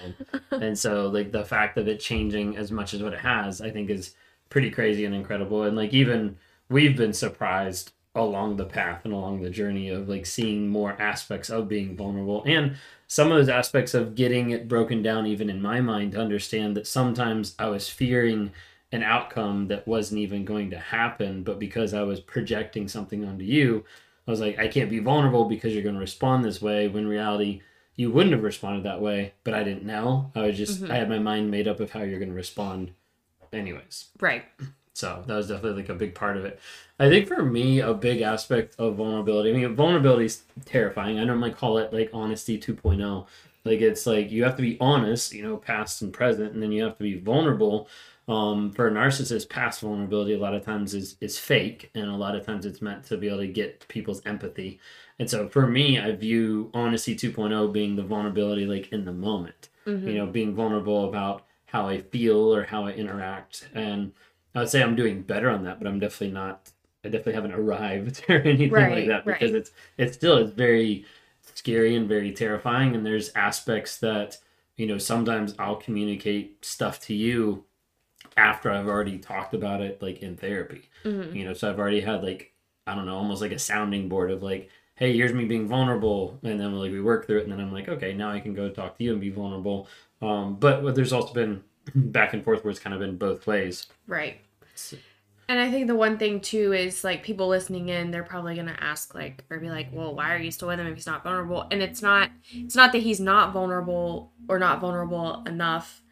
and 0.50 0.79
so 0.79 1.08
like 1.08 1.32
the 1.32 1.44
fact 1.44 1.79
of 1.79 1.88
it 1.88 2.00
changing 2.00 2.56
as 2.56 2.70
much 2.70 2.94
as 2.94 3.02
what 3.02 3.12
it 3.12 3.20
has, 3.20 3.61
I 3.61 3.70
think 3.70 3.91
is 3.91 4.14
pretty 4.50 4.70
crazy 4.70 5.05
and 5.06 5.14
incredible, 5.14 5.62
and 5.64 5.76
like 5.76 5.93
even 5.94 6.37
we've 6.69 6.97
been 6.97 7.12
surprised 7.12 7.93
along 8.14 8.56
the 8.56 8.64
path 8.64 9.05
and 9.05 9.14
along 9.14 9.41
the 9.41 9.50
journey 9.50 9.88
of 9.88 10.08
like 10.08 10.26
seeing 10.26 10.69
more 10.69 11.00
aspects 11.00 11.49
of 11.49 11.69
being 11.69 11.97
vulnerable. 11.97 12.43
And 12.47 12.76
some 13.06 13.31
of 13.31 13.38
those 13.38 13.49
aspects 13.49 13.94
of 13.94 14.14
getting 14.17 14.50
it 14.50 14.69
broken 14.69 15.02
down 15.02 15.26
even 15.26 15.49
in 15.49 15.62
my 15.62 15.81
mind 15.81 16.12
to 16.12 16.20
understand 16.20 16.76
that 16.76 16.87
sometimes 16.88 17.55
I 17.58 17.69
was 17.69 17.88
fearing 17.88 18.52
an 18.93 19.02
outcome 19.05 19.69
that 19.69 19.87
wasn't 19.87 20.20
even 20.20 20.44
going 20.44 20.70
to 20.70 20.79
happen 20.79 21.44
but 21.44 21.61
because 21.61 21.94
I 21.94 22.02
was 22.02 22.19
projecting 22.20 22.88
something 22.88 23.25
onto 23.25 23.44
you 23.44 23.85
I 24.26 24.31
was 24.32 24.41
like 24.41 24.58
I 24.58 24.67
can't 24.69 24.91
be 24.91 24.99
vulnerable 24.99 25.44
because 25.44 25.73
you're 25.73 25.82
going 25.85 25.94
to 25.94 26.00
respond 26.00 26.44
this 26.44 26.61
way 26.61 26.88
when 26.88 27.05
in 27.05 27.08
reality 27.08 27.62
you 27.97 28.11
wouldn't 28.11 28.32
have 28.35 28.43
responded 28.43 28.85
that 28.85 29.00
way 29.00 29.35
but 29.44 29.55
I 29.55 29.62
didn't 29.62 29.85
know. 29.85 30.32
I 30.35 30.43
was 30.47 30.56
just 30.56 30.82
Mhm. 30.82 30.91
I 30.91 30.97
had 30.97 31.08
my 31.08 31.19
mind 31.20 31.50
made 31.50 31.69
up 31.69 31.79
of 31.81 31.93
how 31.93 32.02
you're 32.02 32.19
going 32.19 32.29
to 32.31 32.35
respond 32.35 32.91
anyways 33.52 34.08
right. 34.20 34.44
so 34.94 35.23
that 35.26 35.35
was 35.37 35.49
definitely 35.49 35.82
like 35.82 35.88
a 35.91 35.94
big 35.94 36.14
part 36.14 36.37
of 36.37 36.44
it. 36.44 36.58
I 36.99 37.08
think 37.08 37.26
for 37.29 37.43
me, 37.43 37.81
a 37.81 37.94
big 37.94 38.20
aspect 38.20 38.75
of 38.79 38.97
vulnerability. 38.97 39.50
I 39.50 39.55
mean, 39.55 39.75
vulnerability 39.75 40.26
is 40.26 40.43
terrifying. 40.67 41.19
I 41.19 41.25
normally 41.25 41.52
call 41.52 41.79
it 41.79 41.93
like 41.94 42.11
honesty 42.12 42.58
2.0. 42.58 43.26
Like 43.64 43.81
it's 43.81 44.06
like 44.06 44.31
you 44.31 44.44
have 44.44 44.56
to 44.56 44.62
be 44.62 44.76
honest, 44.81 45.32
you 45.32 45.43
know, 45.43 45.56
past 45.56 46.02
and 46.02 46.12
present, 46.12 46.52
and 46.52 46.62
then 46.62 46.73
you 46.73 46.82
have 46.85 46.97
to 46.99 47.02
be 47.02 47.19
vulnerable. 47.19 47.88
Um, 48.29 48.70
for 48.73 48.87
a 48.87 48.91
narcissist, 48.91 49.49
past 49.49 49.81
vulnerability 49.81 50.35
a 50.35 50.38
lot 50.38 50.55
of 50.55 50.64
times 50.64 50.93
is 50.94 51.17
is 51.23 51.38
fake, 51.38 51.91
and 51.94 52.05
a 52.11 52.17
lot 52.17 52.37
of 52.37 52.44
times 52.44 52.67
it's 52.67 52.82
meant 52.82 53.05
to 53.05 53.17
be 53.17 53.29
able 53.29 53.38
to 53.38 53.47
get 53.49 53.88
people's 53.88 54.20
empathy. 54.26 54.79
And 55.19 55.29
so 55.31 55.49
for 55.49 55.67
me, 55.67 55.99
I 55.99 56.12
view 56.12 56.70
honesty 56.75 57.14
2.0 57.17 57.73
being 57.73 57.97
the 57.97 58.02
vulnerability 58.02 58.67
like 58.67 58.93
in 58.93 59.05
the 59.06 59.12
moment 59.12 59.69
Mhm. 59.87 60.06
you 60.06 60.14
know, 60.14 60.26
being 60.26 60.55
vulnerable 60.55 61.08
about 61.08 61.47
how 61.70 61.88
I 61.88 62.00
feel 62.02 62.55
or 62.55 62.64
how 62.64 62.87
I 62.87 62.93
interact. 62.93 63.69
And 63.75 64.12
I 64.55 64.61
would 64.61 64.69
say 64.69 64.82
I'm 64.82 64.96
doing 64.96 65.22
better 65.22 65.50
on 65.50 65.64
that, 65.64 65.78
but 65.78 65.88
I'm 65.88 66.00
definitely 66.00 66.32
not. 66.34 66.70
I 67.05 67.08
definitely 67.08 67.34
haven't 67.34 67.52
arrived 67.61 68.25
or 68.28 68.40
anything 68.43 68.88
like 68.88 69.06
that 69.06 69.26
because 69.26 69.52
right. 69.52 69.61
it's 69.61 69.70
it 69.99 70.14
still 70.14 70.38
is 70.38 70.50
very 70.52 71.05
scary 71.55 71.96
and 71.96 72.08
very 72.08 72.32
terrifying. 72.32 72.94
And 72.94 73.05
there's 73.06 73.31
aspects 73.34 73.99
that 73.99 74.38
you 74.76 74.87
know 74.87 74.99
sometimes 74.99 75.55
I'll 75.58 75.76
communicate 75.76 76.64
stuff 76.64 77.00
to 77.02 77.14
you 77.14 77.64
after 78.37 78.70
I've 78.70 78.88
already 78.88 79.19
talked 79.19 79.55
about 79.55 79.81
it, 79.81 80.00
like 80.02 80.23
in 80.23 80.37
therapy 80.37 80.88
Mhm. 81.05 81.34
you 81.34 81.44
know 81.44 81.52
so 81.54 81.71
i've 81.71 81.78
already 81.78 82.00
had 82.00 82.23
like 82.25 82.52
i 82.87 82.95
don't 82.95 83.06
know 83.06 83.14
almost 83.16 83.40
like 83.40 83.52
a 83.52 83.59
sounding 83.59 84.09
board 84.09 84.30
of 84.33 84.42
like 84.42 84.68
hey 85.00 85.16
here's 85.16 85.33
me 85.33 85.45
being 85.45 85.66
vulnerable 85.66 86.38
and 86.45 86.61
then 86.61 86.73
like 86.75 86.92
we 86.92 87.00
work 87.00 87.26
through 87.26 87.38
it 87.38 87.42
and 87.42 87.52
then 87.52 87.59
i'm 87.61 87.73
like 87.73 87.88
okay 87.88 88.12
now 88.12 88.30
i 88.30 88.38
can 88.38 88.54
go 88.54 88.69
talk 88.71 88.97
to 88.97 89.02
you 89.04 89.11
and 89.12 89.21
be 89.21 89.30
vulnerable 89.30 89.88
um 90.23 90.54
but 90.57 90.95
there's 90.95 91.12
also 91.12 91.33
been 91.35 91.61
back 91.95 92.33
and 92.35 92.45
forth 92.45 92.62
where 92.62 92.71
it's 92.71 92.78
kind 92.78 92.95
of 92.95 93.00
been 93.00 93.16
both 93.16 93.47
ways 93.49 93.87
Right. 94.07 94.38
So- 94.76 94.97
And 95.49 95.59
I 95.59 95.69
think 95.69 95.88
the 95.88 95.97
one 95.97 96.16
thing 96.16 96.40
too 96.40 96.73
is 96.73 97.02
like 97.02 97.25
people 97.25 97.49
listening 97.49 97.88
in, 97.88 98.12
they're 98.12 98.23
probably 98.23 98.54
gonna 98.54 98.76
ask 98.80 99.14
like 99.16 99.42
or 99.50 99.59
be 99.59 99.69
like, 99.69 99.88
"Well, 99.92 100.14
why 100.14 100.33
are 100.35 100.38
you 100.38 100.52
still 100.52 100.69
with 100.69 100.78
him 100.78 100.87
if 100.87 100.95
he's 100.95 101.07
not 101.09 101.25
vulnerable?" 101.25 101.66
And 101.73 101.83
it's 101.83 102.00
not, 102.02 102.30
it's 102.52 102.76
not 102.76 102.92
that 102.92 103.02
he's 103.02 103.19
not 103.19 103.52
vulnerable 103.52 104.30
or 104.49 104.61
not 104.61 104.80
vulnerable 104.80 105.42
enough. 105.47 106.02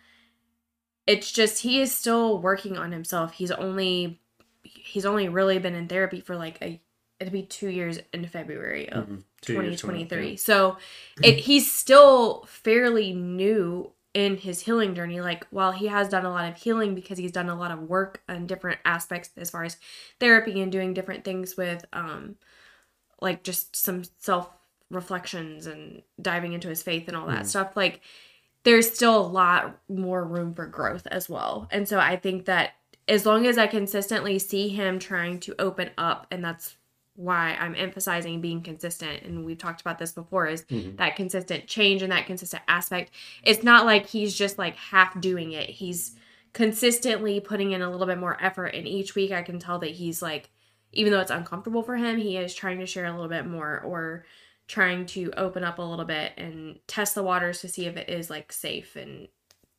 It's 1.07 1.31
just 1.31 1.63
he 1.63 1.81
is 1.81 1.95
still 1.95 2.39
working 2.43 2.77
on 2.77 2.91
himself. 2.93 3.33
He's 3.35 3.51
only, 3.53 4.21
he's 4.65 5.07
only 5.07 5.29
really 5.29 5.59
been 5.61 5.75
in 5.77 5.87
therapy 5.89 6.21
for 6.21 6.35
like 6.37 6.59
a, 6.61 6.81
it'll 7.21 7.33
be 7.33 7.43
two 7.43 7.69
years 7.69 7.99
in 8.13 8.27
February 8.27 8.89
of 8.91 9.05
Mhm. 9.09 9.09
Years 9.49 9.81
2023. 9.81 10.31
yeah. 10.31 10.37
So 10.37 10.79
it 11.23 11.37
he's 11.41 11.71
still 11.71 12.45
fairly 12.49 13.13
new 13.13 13.93
in 14.15 14.37
his 14.37 14.61
healing 14.61 14.95
journey. 14.95 15.21
Like 15.21 15.47
while 15.51 15.73
he 15.73 15.87
has 15.87 16.09
done 16.09 16.25
a 16.25 16.31
lot 16.31 16.49
of 16.51 16.57
healing 16.57 16.95
because 16.95 17.19
he's 17.19 17.33
done 17.33 17.49
a 17.49 17.55
lot 17.55 17.71
of 17.71 17.81
work 17.83 18.23
on 18.29 18.47
different 18.47 18.79
aspects 18.85 19.31
as 19.37 19.51
far 19.51 19.65
as 19.65 19.77
therapy 20.19 20.61
and 20.61 20.73
doing 20.73 20.93
different 20.95 21.25
things 21.25 21.57
with 21.57 21.85
um 21.93 22.37
like 23.21 23.43
just 23.43 23.77
some 23.77 24.03
self 24.19 24.51
reflections 24.91 25.67
and 25.67 26.03
diving 26.21 26.53
into 26.55 26.69
his 26.69 26.83
faith 26.83 27.09
and 27.09 27.17
all 27.17 27.27
that 27.27 27.43
Mhm. 27.43 27.47
stuff. 27.47 27.77
Like 27.77 28.01
there's 28.65 28.91
still 28.93 29.17
a 29.19 29.27
lot 29.27 29.79
more 29.89 30.25
room 30.25 30.55
for 30.55 30.67
growth 30.67 31.07
as 31.09 31.29
well. 31.29 31.69
And 31.71 31.87
so 31.89 31.99
I 32.01 32.17
think 32.17 32.47
that 32.47 32.73
as 33.07 33.25
long 33.25 33.47
as 33.47 33.57
I 33.57 33.67
consistently 33.67 34.39
see 34.39 34.69
him 34.69 34.99
trying 34.99 35.41
to 35.41 35.55
open 35.61 35.91
up, 35.97 36.27
and 36.31 36.45
that's 36.45 36.77
why 37.19 37.57
I'm 37.59 37.75
emphasizing 37.75 38.41
being 38.41 38.63
consistent, 38.63 39.25
and 39.25 39.45
we've 39.45 39.59
talked 39.59 39.81
about 39.81 39.99
this 39.99 40.13
before, 40.13 40.47
is 40.47 40.65
Mhm. 40.67 40.97
that 40.99 41.17
consistent 41.17 41.67
change 41.67 42.01
and 42.01 42.13
that 42.13 42.27
consistent 42.27 42.63
aspect. 42.69 43.11
It's 43.43 43.65
not 43.65 43.85
like 43.85 44.07
he's 44.07 44.39
just 44.39 44.57
like 44.57 44.77
half 44.77 45.21
doing 45.21 45.51
it. 45.51 45.69
He's 45.69 46.15
consistently 46.53 47.41
putting 47.41 47.73
in 47.73 47.83
a 47.83 47.91
little 47.91 48.07
bit 48.07 48.19
more 48.19 48.37
effort, 48.41 48.67
and 48.69 48.87
each 48.87 49.15
week 49.17 49.33
I 49.33 49.43
can 49.43 49.59
tell 49.59 49.79
that 49.81 49.91
he's 49.91 50.23
like, 50.23 50.51
even 50.93 51.13
though 51.13 51.21
it's 51.21 51.31
uncomfortable 51.31 51.83
for 51.83 51.97
him, 51.97 52.19
he 52.19 52.37
is 52.37 52.55
trying 52.55 52.79
to 52.79 52.87
share 52.87 53.07
a 53.07 53.13
little 53.13 53.29
bit 53.29 53.47
more 53.47 53.81
or 53.81 54.25
trying 54.69 55.05
to 55.07 55.33
open 55.37 55.65
up 55.65 55.79
a 55.79 55.83
little 55.83 56.05
bit 56.05 56.33
and 56.37 56.79
test 56.87 57.15
the 57.15 57.23
waters 57.23 57.61
to 57.63 57.69
see 57.69 57.87
if 57.87 57.97
it 57.97 58.09
is 58.09 58.31
like 58.31 58.53
safe 58.53 58.95
and 58.97 59.27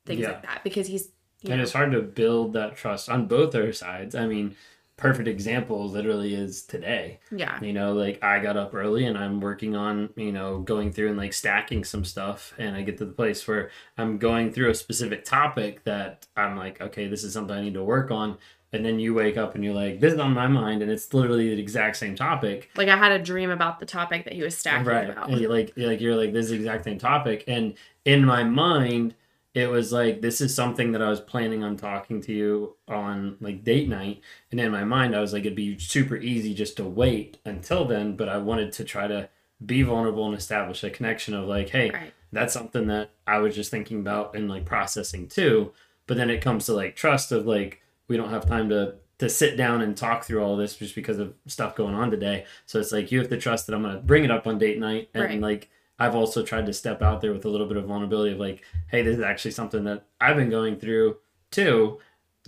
things 0.05 0.21
Yeah. 0.21 0.29
like 0.31 0.41
that 0.43 0.63
because 0.63 0.87
he's 0.87 1.09
and 1.45 1.55
know, 1.57 1.61
it's 1.63 1.71
hard 1.73 1.91
to 1.93 2.01
build 2.01 2.51
that 2.53 2.75
trust 2.75 3.07
on 3.07 3.25
both 3.27 3.55
our 3.55 3.71
sides 3.71 4.13
i 4.13 4.25
mean 4.27 4.55
perfect 4.99 5.27
example 5.27 5.87
literally 5.89 6.35
is 6.35 6.63
today. 6.63 7.19
Yeah. 7.31 7.59
You 7.61 7.73
know, 7.73 7.93
like 7.93 8.23
I 8.23 8.39
got 8.39 8.57
up 8.57 8.75
early 8.75 9.05
and 9.05 9.17
I'm 9.17 9.39
working 9.39 9.75
on, 9.75 10.09
you 10.15 10.31
know, 10.31 10.59
going 10.59 10.91
through 10.91 11.09
and 11.09 11.17
like 11.17 11.33
stacking 11.33 11.83
some 11.83 12.03
stuff. 12.03 12.53
And 12.57 12.75
I 12.75 12.81
get 12.81 12.97
to 12.99 13.05
the 13.05 13.13
place 13.13 13.47
where 13.47 13.71
I'm 13.97 14.17
going 14.17 14.51
through 14.51 14.69
a 14.69 14.75
specific 14.75 15.25
topic 15.25 15.83
that 15.85 16.27
I'm 16.35 16.57
like, 16.57 16.81
okay, 16.81 17.07
this 17.07 17.23
is 17.23 17.33
something 17.33 17.55
I 17.55 17.61
need 17.61 17.73
to 17.75 17.83
work 17.83 18.11
on. 18.11 18.37
And 18.71 18.85
then 18.85 18.99
you 18.99 19.15
wake 19.15 19.35
up 19.35 19.55
and 19.55 19.63
you're 19.63 19.73
like, 19.73 19.99
this 19.99 20.13
is 20.13 20.19
on 20.19 20.33
my 20.33 20.47
mind. 20.47 20.83
And 20.83 20.91
it's 20.91 21.11
literally 21.13 21.55
the 21.55 21.61
exact 21.61 21.97
same 21.97 22.15
topic. 22.15 22.69
Like 22.75 22.89
I 22.89 22.97
had 22.97 23.11
a 23.11 23.19
dream 23.19 23.49
about 23.49 23.79
the 23.79 23.85
topic 23.85 24.25
that 24.25 24.33
he 24.33 24.43
was 24.43 24.55
stacking 24.55 24.85
right. 24.85 25.09
about. 25.09 25.29
And 25.29 25.41
like, 25.47 25.73
you're 25.75 25.89
like, 25.89 26.01
you're 26.01 26.15
like, 26.15 26.33
this 26.33 26.45
is 26.45 26.51
the 26.51 26.57
exact 26.57 26.83
same 26.83 26.99
topic. 26.99 27.45
And 27.47 27.73
in 28.05 28.23
my 28.23 28.43
mind, 28.43 29.15
it 29.59 29.69
was 29.69 29.91
like 29.91 30.21
this 30.21 30.41
is 30.41 30.53
something 30.55 30.91
that 30.93 31.01
I 31.01 31.09
was 31.09 31.19
planning 31.19 31.63
on 31.63 31.77
talking 31.77 32.21
to 32.21 32.33
you 32.33 32.75
on 32.87 33.37
like 33.39 33.63
date 33.63 33.87
night, 33.89 34.21
and 34.51 34.59
in 34.59 34.71
my 34.71 34.83
mind 34.83 35.15
I 35.15 35.19
was 35.21 35.33
like 35.33 35.41
it'd 35.41 35.55
be 35.55 35.77
super 35.79 36.15
easy 36.17 36.53
just 36.53 36.77
to 36.77 36.83
wait 36.85 37.37
until 37.45 37.85
then, 37.85 38.15
but 38.15 38.29
I 38.29 38.37
wanted 38.37 38.71
to 38.73 38.83
try 38.83 39.07
to 39.07 39.29
be 39.65 39.81
vulnerable 39.83 40.25
and 40.25 40.35
establish 40.37 40.83
a 40.83 40.89
connection 40.89 41.33
of 41.33 41.45
like, 41.47 41.69
hey, 41.69 41.89
Right. 41.91 42.13
that's 42.31 42.53
something 42.53 42.87
that 42.87 43.11
I 43.27 43.39
was 43.39 43.55
just 43.55 43.71
thinking 43.71 43.99
about 43.99 44.35
and 44.35 44.49
like 44.49 44.65
processing 44.65 45.27
too. 45.27 45.73
But 46.07 46.17
then 46.17 46.29
it 46.29 46.41
comes 46.41 46.65
to 46.67 46.73
like 46.73 46.95
trust 46.95 47.31
of 47.31 47.45
like 47.45 47.81
we 48.07 48.17
don't 48.17 48.29
have 48.31 48.45
time 48.47 48.69
to 48.69 48.95
to 49.19 49.27
sit 49.29 49.57
down 49.57 49.81
and 49.81 49.97
talk 49.97 50.23
through 50.23 50.41
all 50.41 50.55
this 50.55 50.77
just 50.77 50.95
because 50.95 51.19
of 51.19 51.33
stuff 51.45 51.75
going 51.75 51.93
on 51.93 52.09
today. 52.09 52.45
So 52.65 52.79
it's 52.79 52.93
like 52.93 53.11
you 53.11 53.19
have 53.19 53.29
to 53.29 53.37
trust 53.37 53.67
that 53.67 53.75
I'm 53.75 53.81
gonna 53.83 53.99
bring 53.99 54.23
it 54.23 54.31
up 54.31 54.47
on 54.47 54.57
date 54.57 54.79
night 54.79 55.09
and 55.13 55.23
Right. 55.23 55.41
like 55.41 55.69
I've 55.99 56.15
also 56.15 56.43
tried 56.43 56.65
to 56.67 56.73
step 56.73 57.01
out 57.01 57.21
there 57.21 57.33
with 57.33 57.45
a 57.45 57.49
little 57.49 57.67
bit 57.67 57.77
of 57.77 57.85
vulnerability 57.85 58.33
of 58.33 58.39
like, 58.39 58.63
hey, 58.87 59.01
this 59.01 59.17
is 59.17 59.23
actually 59.23 59.51
something 59.51 59.83
that 59.83 60.05
I've 60.19 60.37
been 60.37 60.49
going 60.49 60.77
through 60.77 61.17
too. 61.51 61.99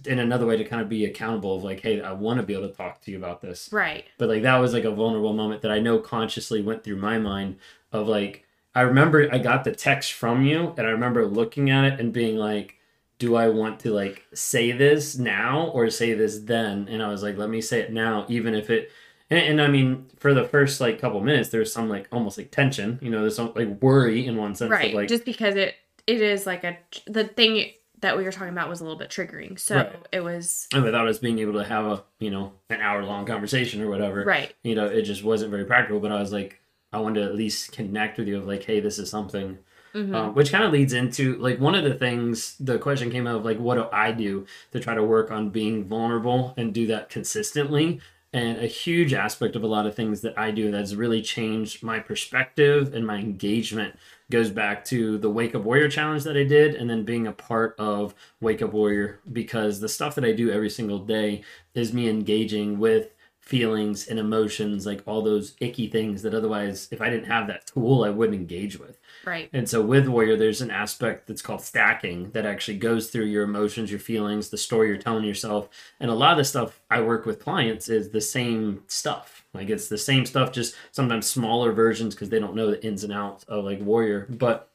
In 0.06 0.20
another 0.20 0.46
way 0.46 0.58
to 0.58 0.64
kind 0.64 0.82
of 0.82 0.90
be 0.90 1.06
accountable 1.06 1.58
of 1.58 1.64
like, 1.64 1.82
hey, 1.82 2.02
I 2.02 2.14
want 2.14 2.40
to 2.40 2.46
be 2.46 2.54
able 2.54 2.70
to 2.70 2.74
talk 2.74 3.02
to 3.02 3.12
you 3.12 3.18
about 3.18 3.42
this. 3.42 3.70
Right. 3.72 4.06
But 4.18 4.30
like 4.30 4.44
that 4.44 4.58
was 4.58 4.74
like 4.74 4.86
a 4.86 4.92
vulnerable 4.92 5.34
moment 5.34 5.62
that 5.62 5.72
I 5.72 5.80
know 5.80 6.00
consciously 6.00 6.62
went 6.62 6.84
through 6.84 6.96
my 6.96 7.20
mind 7.20 7.58
of 7.92 8.08
like 8.08 8.46
I 8.74 8.82
remember 8.82 9.28
I 9.32 9.38
got 9.38 9.64
the 9.64 9.74
text 9.74 10.14
from 10.14 10.44
you 10.44 10.74
and 10.78 10.88
I 10.88 10.92
remember 10.92 11.26
looking 11.26 11.70
at 11.70 11.84
it 11.84 12.00
and 12.00 12.14
being 12.14 12.38
like, 12.38 12.78
do 13.20 13.36
I 13.36 13.50
want 13.50 13.82
to 13.82 13.92
like 13.92 14.26
say 14.34 14.72
this 14.72 15.18
now 15.18 15.68
or 15.68 15.90
say 15.90 16.14
this 16.14 16.40
then? 16.40 16.88
And 16.90 17.04
I 17.04 17.10
was 17.10 17.22
like, 17.22 17.38
let 17.38 17.50
me 17.50 17.62
say 17.62 17.82
it 17.82 17.92
now, 17.92 18.26
even 18.30 18.56
if 18.56 18.70
it 18.70 18.90
and, 19.32 19.40
and 19.40 19.62
I 19.62 19.68
mean, 19.68 20.06
for 20.20 20.34
the 20.34 20.44
first 20.44 20.80
like 20.82 21.00
couple 21.00 21.20
minutes, 21.22 21.50
there's 21.50 21.74
some 21.74 21.90
like 21.90 22.08
almost 22.12 22.38
like 22.38 22.52
tension, 22.52 23.00
you 23.02 23.10
know, 23.10 23.22
there's 23.22 23.36
some 23.36 23.54
like 23.56 23.82
worry 23.82 24.28
in 24.28 24.36
one 24.38 24.54
sense 24.54 24.70
Right. 24.72 24.90
of 24.90 24.94
like 24.94 25.10
Just 25.10 25.26
because 25.26 25.56
it 25.56 25.74
it 26.06 26.22
is 26.22 26.46
like 26.46 26.64
a 26.64 26.78
the 27.08 27.24
thing 27.26 27.72
that 28.02 28.18
we 28.18 28.24
were 28.24 28.32
talking 28.32 28.50
about 28.50 28.68
was 28.68 28.82
a 28.82 28.84
little 28.84 28.98
bit 28.98 29.10
triggering. 29.10 29.58
So 29.60 29.76
Right. 29.78 29.96
it 30.12 30.24
was 30.24 30.68
and 30.74 30.84
without 30.84 31.08
us 31.08 31.20
being 31.20 31.40
able 31.40 31.54
to 31.54 31.64
have 31.64 31.86
a 31.86 32.04
you 32.20 32.30
know 32.32 32.54
an 32.70 32.82
hour 32.82 33.04
long 33.04 33.26
conversation 33.26 33.82
or 33.82 33.90
whatever, 33.90 34.24
right. 34.24 34.54
you 34.64 34.76
know, 34.76 34.86
it 34.86 35.04
just 35.04 35.24
wasn't 35.24 35.50
very 35.52 35.66
practical. 35.66 36.00
But 36.00 36.12
I 36.12 36.20
was 36.20 36.32
like, 36.32 36.60
I 36.94 37.00
wanted 37.00 37.22
to 37.22 37.26
at 37.28 37.36
least 37.36 37.72
connect 37.72 38.18
with 38.18 38.28
you 38.28 38.38
of 38.38 38.46
like, 38.48 38.64
hey, 38.64 38.80
this 38.80 39.00
is 39.00 39.10
something 39.10 39.58
Mhm. 39.94 40.16
um, 40.16 40.36
which 40.36 40.54
kind 40.54 40.64
of 40.64 40.72
leads 40.72 40.94
into 40.94 41.36
like 41.38 41.60
one 41.60 41.76
of 41.76 41.84
the 41.84 41.94
things 41.94 42.56
the 42.62 42.80
question 42.80 43.12
came 43.12 43.28
out 43.28 43.36
of 43.36 43.44
like 43.44 43.58
what 43.58 43.76
do 43.76 43.86
i 43.92 44.10
do 44.10 44.46
to 44.72 44.80
try 44.80 44.96
to 44.96 45.04
work 45.04 45.30
on 45.32 45.50
being 45.50 45.84
vulnerable 45.84 46.54
and 46.56 46.74
do 46.74 46.88
that 46.88 47.10
consistently 47.10 48.00
and 48.34 48.60
a 48.60 48.68
huge 48.68 49.14
aspect 49.14 49.56
of 49.56 49.64
a 49.64 49.68
lot 49.68 49.86
of 49.86 49.96
things 49.96 50.22
that 50.22 50.38
i 50.38 50.52
do 50.52 50.72
that's 50.72 50.94
really 50.94 51.22
changed 51.22 51.84
my 51.84 52.00
perspective 52.00 52.94
and 52.94 53.06
my 53.06 53.18
engagement 53.18 53.96
goes 54.30 54.50
back 54.50 54.86
to 54.86 55.18
the 55.18 55.30
wake 55.30 55.54
up 55.54 55.64
warrior 55.64 55.90
challenge 55.90 56.24
that 56.24 56.38
i 56.38 56.44
did 56.44 56.76
and 56.76 56.90
then 56.90 57.04
being 57.04 57.28
a 57.28 57.32
part 57.32 57.76
of 57.78 58.16
wake 58.40 58.62
up 58.62 58.72
warrior 58.74 59.20
because 59.32 59.80
the 59.80 59.90
stuff 59.90 60.16
that 60.16 60.26
i 60.26 60.32
do 60.32 60.50
every 60.52 60.70
single 60.70 61.00
day 61.00 61.44
is 61.74 61.94
me 61.94 62.10
engaging 62.10 62.80
with 62.80 63.14
feelings 63.42 64.08
and 64.08 64.20
emotions 64.20 64.86
like 64.86 65.02
all 65.06 65.22
those 65.22 65.56
icky 65.60 65.88
things 65.88 66.22
that 66.22 66.34
otherwise 66.34 66.88
if 66.92 67.02
i 67.02 67.10
didn't 67.10 67.26
have 67.26 67.48
that 67.48 67.66
tool 67.66 68.04
i 68.04 68.10
wouldn't 68.10 68.38
engage 68.38 68.80
with 68.80 69.00
Right. 69.26 69.50
and 69.54 69.70
so 69.70 69.82
with 69.84 70.08
Warrior, 70.08 70.36
there's 70.36 70.62
an 70.62 70.72
aspect 70.72 71.28
that's 71.28 71.42
called 71.44 71.62
stacking 71.62 72.32
that 72.32 72.46
actually 72.46 72.78
goes 72.78 73.12
through 73.12 73.26
your 73.26 73.44
emotions, 73.44 73.92
your 73.92 74.00
feelings, 74.00 74.50
the 74.50 74.58
story 74.58 74.88
you're 74.88 74.98
telling 74.98 75.24
yourself. 75.26 75.70
And 76.00 76.10
a 76.10 76.14
lot 76.16 76.32
of 76.32 76.38
the 76.40 76.44
stuff 76.44 76.82
I 76.90 77.02
work 77.02 77.28
with 77.28 77.44
clients 77.44 77.88
is 77.88 78.10
the 78.10 78.20
same 78.22 78.82
stuff. 78.88 79.46
Like 79.54 79.70
it's 79.70 79.90
the 79.90 79.98
same 80.00 80.26
stuff, 80.26 80.52
just 80.52 80.74
sometimes 80.92 81.28
smaller 81.28 81.72
versions 81.72 82.16
because 82.16 82.30
they 82.30 82.40
don't 82.40 82.56
know 82.56 82.72
the 82.72 82.84
ins 82.84 83.04
and 83.04 83.14
outs 83.14 83.44
of 83.44 83.64
like 83.64 83.80
Warrior. 83.80 84.26
But 84.28 84.70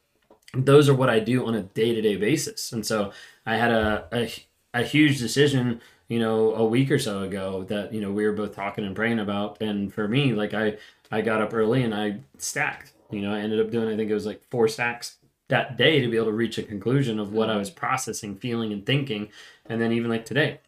those 0.53 0.87
are 0.87 0.93
what 0.93 1.09
I 1.09 1.19
do 1.19 1.45
on 1.45 1.55
a 1.55 1.63
day 1.63 1.93
to 1.93 2.01
day 2.01 2.15
basis. 2.15 2.71
And 2.71 2.85
so 2.85 3.11
I 3.45 3.57
had 3.57 3.71
a, 3.71 4.07
a, 4.13 4.31
a 4.73 4.83
huge 4.83 5.19
decision 5.19 5.81
you 6.07 6.19
know 6.19 6.53
a 6.55 6.65
week 6.65 6.91
or 6.91 6.99
so 6.99 7.23
ago 7.23 7.63
that 7.63 7.93
you 7.93 8.01
know 8.01 8.11
we 8.11 8.25
were 8.25 8.33
both 8.33 8.55
talking 8.55 8.85
and 8.85 8.95
praying 8.95 9.19
about. 9.19 9.61
And 9.61 9.93
for 9.93 10.07
me 10.07 10.33
like 10.33 10.53
i 10.53 10.77
i 11.11 11.21
got 11.21 11.41
up 11.41 11.53
early 11.53 11.83
and 11.83 11.95
i 11.95 12.17
stacked 12.37 12.93
you 13.11 13.21
know 13.21 13.33
i 13.33 13.39
ended 13.39 13.59
up 13.59 13.71
doing 13.71 13.87
i 13.87 13.95
think 13.95 14.09
it 14.09 14.13
was 14.13 14.25
like 14.25 14.41
four 14.49 14.67
stacks 14.67 15.17
that 15.47 15.77
day 15.77 16.01
to 16.01 16.09
be 16.09 16.17
able 16.17 16.25
to 16.27 16.33
reach 16.33 16.57
a 16.57 16.63
conclusion 16.63 17.19
of 17.19 17.31
what 17.33 17.49
i 17.49 17.55
was 17.55 17.69
processing 17.69 18.35
feeling 18.35 18.73
and 18.73 18.85
thinking. 18.85 19.29
And 19.69 19.81
then 19.81 19.91
even 19.91 20.09
like 20.09 20.25
today 20.25 20.59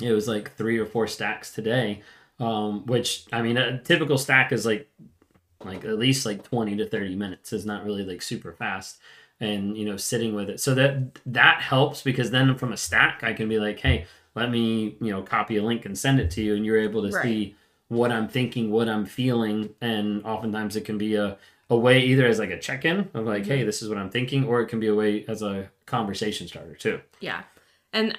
it 0.00 0.12
was 0.12 0.28
like 0.28 0.54
three 0.56 0.78
or 0.78 0.86
four 0.86 1.06
stacks 1.06 1.52
today 1.52 2.02
um, 2.38 2.86
which 2.86 3.26
i 3.32 3.42
mean 3.42 3.56
a 3.56 3.78
typical 3.82 4.18
stack 4.18 4.52
is 4.52 4.64
like 4.64 4.88
like 5.64 5.84
at 5.84 5.98
least 5.98 6.26
like 6.26 6.42
20 6.42 6.76
to 6.76 6.86
30 6.86 7.16
minutes. 7.16 7.52
Is 7.52 7.66
not 7.66 7.84
really 7.84 8.04
like 8.04 8.22
super 8.22 8.52
fast. 8.52 8.98
And 9.40 9.76
you 9.76 9.86
know 9.86 9.96
sitting 9.96 10.34
with 10.34 10.50
it. 10.50 10.60
So 10.60 10.74
that 10.74 11.18
that 11.26 11.62
helps 11.62 12.02
because 12.02 12.30
then 12.30 12.56
from 12.56 12.72
a 12.72 12.76
stack 12.76 13.22
i 13.22 13.32
can 13.32 13.48
be 13.48 13.58
like 13.58 13.80
hey 13.80 14.06
let 14.34 14.50
me 14.50 14.96
you 15.00 15.10
know 15.10 15.22
copy 15.22 15.56
a 15.56 15.62
link 15.62 15.84
and 15.86 15.98
send 15.98 16.20
it 16.20 16.30
to 16.32 16.42
you 16.42 16.54
and 16.54 16.64
you're 16.64 16.78
able 16.78 17.02
to 17.02 17.14
Right. 17.14 17.22
see 17.22 17.56
what 17.88 18.12
i'm 18.12 18.28
thinking 18.28 18.70
what 18.70 18.88
i'm 18.88 19.04
feeling 19.06 19.70
and 19.80 20.24
oftentimes 20.24 20.76
it 20.76 20.84
can 20.84 20.96
be 20.98 21.16
a, 21.16 21.36
a 21.68 21.76
way 21.76 22.00
either 22.00 22.26
as 22.26 22.38
like 22.38 22.50
a 22.50 22.58
check-in 22.58 23.08
of 23.14 23.26
like 23.26 23.44
hey 23.46 23.64
this 23.64 23.82
is 23.82 23.88
what 23.88 23.98
i'm 23.98 24.10
thinking 24.10 24.44
or 24.44 24.60
it 24.60 24.66
can 24.68 24.78
be 24.80 24.86
a 24.86 24.94
way 24.94 25.24
as 25.26 25.42
a 25.42 25.68
conversation 25.86 26.46
starter 26.46 26.74
too 26.74 27.00
Yeah. 27.20 27.42
And 27.92 28.16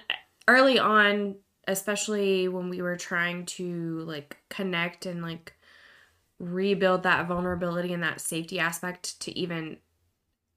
early 0.49 0.77
on, 0.77 1.35
especially 1.67 2.49
when 2.49 2.67
we 2.69 2.81
were 2.81 2.97
trying 2.97 3.45
to 3.45 3.99
like 3.99 4.35
connect 4.49 5.05
and 5.05 5.21
like 5.21 5.53
rebuild 6.39 7.03
that 7.03 7.27
vulnerability 7.27 7.93
and 7.93 8.03
that 8.03 8.19
safety 8.19 8.59
aspect 8.59 9.19
to 9.21 9.37
even 9.39 9.77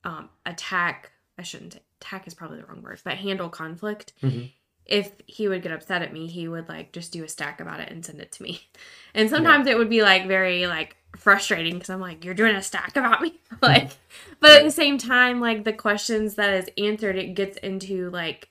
um 0.02 0.28
attack, 0.44 1.12
I 1.38 1.42
shouldn't 1.42 1.80
attack 2.00 2.26
is 2.26 2.34
probably 2.34 2.58
the 2.60 2.66
wrong 2.66 2.82
word, 2.82 3.00
but 3.04 3.14
handle 3.18 3.48
conflict. 3.48 4.12
Mhm. 4.22 4.50
If 4.86 5.12
he 5.26 5.48
would 5.48 5.62
get 5.62 5.72
upset 5.72 6.02
at 6.02 6.12
me, 6.12 6.26
he 6.26 6.46
would 6.48 6.68
like 6.68 6.92
just 6.92 7.12
do 7.12 7.24
a 7.24 7.28
stack 7.28 7.60
about 7.60 7.80
it 7.80 7.90
and 7.90 8.04
send 8.04 8.20
it 8.20 8.32
to 8.32 8.42
me. 8.42 8.60
And 9.16 9.30
sometimes 9.30 9.68
it 9.68 9.78
would 9.78 9.88
be 9.88 10.02
like 10.02 10.26
very 10.26 10.66
like 10.66 10.96
frustrating 11.16 11.74
because 11.74 11.88
I'm 11.88 12.00
like, 12.00 12.24
you're 12.24 12.34
doing 12.34 12.56
a 12.56 12.62
stack 12.62 12.96
about 12.96 13.22
me. 13.22 13.40
like, 13.62 13.92
but 14.40 14.50
at 14.50 14.64
the 14.64 14.72
same 14.72 14.98
time, 14.98 15.40
like 15.40 15.62
the 15.62 15.72
questions 15.72 16.34
that 16.34 16.52
is 16.52 16.68
answered, 16.76 17.16
it 17.16 17.34
gets 17.34 17.56
into 17.58 18.10
like 18.10 18.48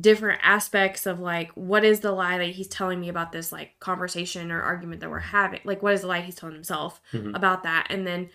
different 0.00 0.40
aspects 0.42 1.06
of 1.06 1.18
like 1.20 1.50
what 1.52 1.84
is 1.84 2.00
the 2.00 2.12
lie 2.12 2.38
that 2.38 2.50
he's 2.50 2.68
telling 2.68 3.00
me 3.00 3.08
about 3.08 3.32
this 3.32 3.50
like 3.50 3.78
conversation 3.80 4.50
or 4.52 4.62
argument 4.62 5.00
that 5.00 5.10
we're 5.10 5.18
having 5.18 5.60
like 5.64 5.82
what 5.82 5.92
is 5.92 6.02
the 6.02 6.06
lie 6.06 6.20
he's 6.20 6.36
telling 6.36 6.54
himself 6.54 7.00
Mhm. 7.12 7.34
about 7.34 7.64
that 7.64 7.88
and 7.90 8.06
then 8.06 8.30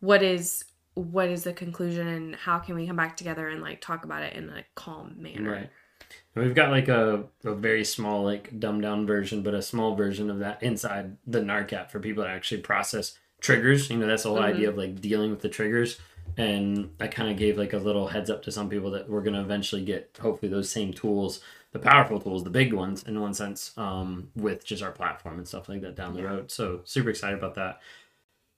what 0.00 0.22
is 0.22 0.64
what 0.94 1.28
is 1.28 1.44
the 1.44 1.52
conclusion 1.52 2.06
and 2.06 2.34
how 2.34 2.58
can 2.58 2.74
we 2.76 2.86
come 2.86 2.96
back 2.96 3.16
together 3.16 3.48
and 3.48 3.60
like 3.60 3.80
talk 3.80 4.04
about 4.04 4.22
it 4.22 4.34
in 4.34 4.48
a 4.50 4.64
calm 4.74 5.14
manner 5.18 5.52
Right. 5.52 5.70
We've 6.34 6.54
got 6.54 6.70
like 6.70 6.88
a, 6.88 7.24
a 7.44 7.54
very 7.54 7.84
small, 7.84 8.24
like 8.24 8.58
dumbed 8.58 8.82
down 8.82 9.06
version, 9.06 9.42
but 9.42 9.52
a 9.54 9.60
small 9.62 9.94
version 9.94 10.30
of 10.30 10.38
that 10.38 10.62
inside 10.62 11.16
the 11.26 11.40
NARC 11.40 11.72
app 11.74 11.90
for 11.90 12.00
people 12.00 12.24
to 12.24 12.30
actually 12.30 12.62
process 12.62 13.18
triggers. 13.40 13.90
You 13.90 13.98
know, 13.98 14.06
that's 14.06 14.22
the 14.22 14.30
whole 14.30 14.38
Mhm. 14.38 14.54
idea 14.54 14.68
of 14.70 14.78
like 14.78 15.00
dealing 15.00 15.30
with 15.30 15.40
the 15.40 15.50
triggers. 15.50 15.98
And 16.38 16.90
I 17.00 17.08
kind 17.08 17.30
of 17.30 17.36
gave 17.36 17.58
like 17.58 17.74
a 17.74 17.78
little 17.78 18.08
heads 18.08 18.30
up 18.30 18.42
to 18.44 18.52
some 18.52 18.70
people 18.70 18.90
that 18.92 19.10
we're 19.10 19.20
going 19.20 19.34
to 19.34 19.40
eventually 19.42 19.84
get 19.84 20.16
hopefully 20.20 20.50
those 20.50 20.70
same 20.70 20.94
tools, 20.94 21.40
the 21.72 21.78
powerful 21.78 22.18
tools, 22.18 22.44
the 22.44 22.50
big 22.50 22.72
ones 22.72 23.02
in 23.02 23.20
one 23.20 23.34
sense, 23.34 23.76
um, 23.76 24.30
with 24.34 24.64
just 24.64 24.82
our 24.82 24.92
platform 24.92 25.36
and 25.36 25.46
stuff 25.46 25.68
like 25.68 25.82
that 25.82 25.96
down 25.96 26.14
the 26.14 26.22
Yeah. 26.22 26.28
road. 26.28 26.50
So 26.50 26.80
super 26.84 27.10
excited 27.10 27.38
about 27.38 27.56
that. 27.56 27.80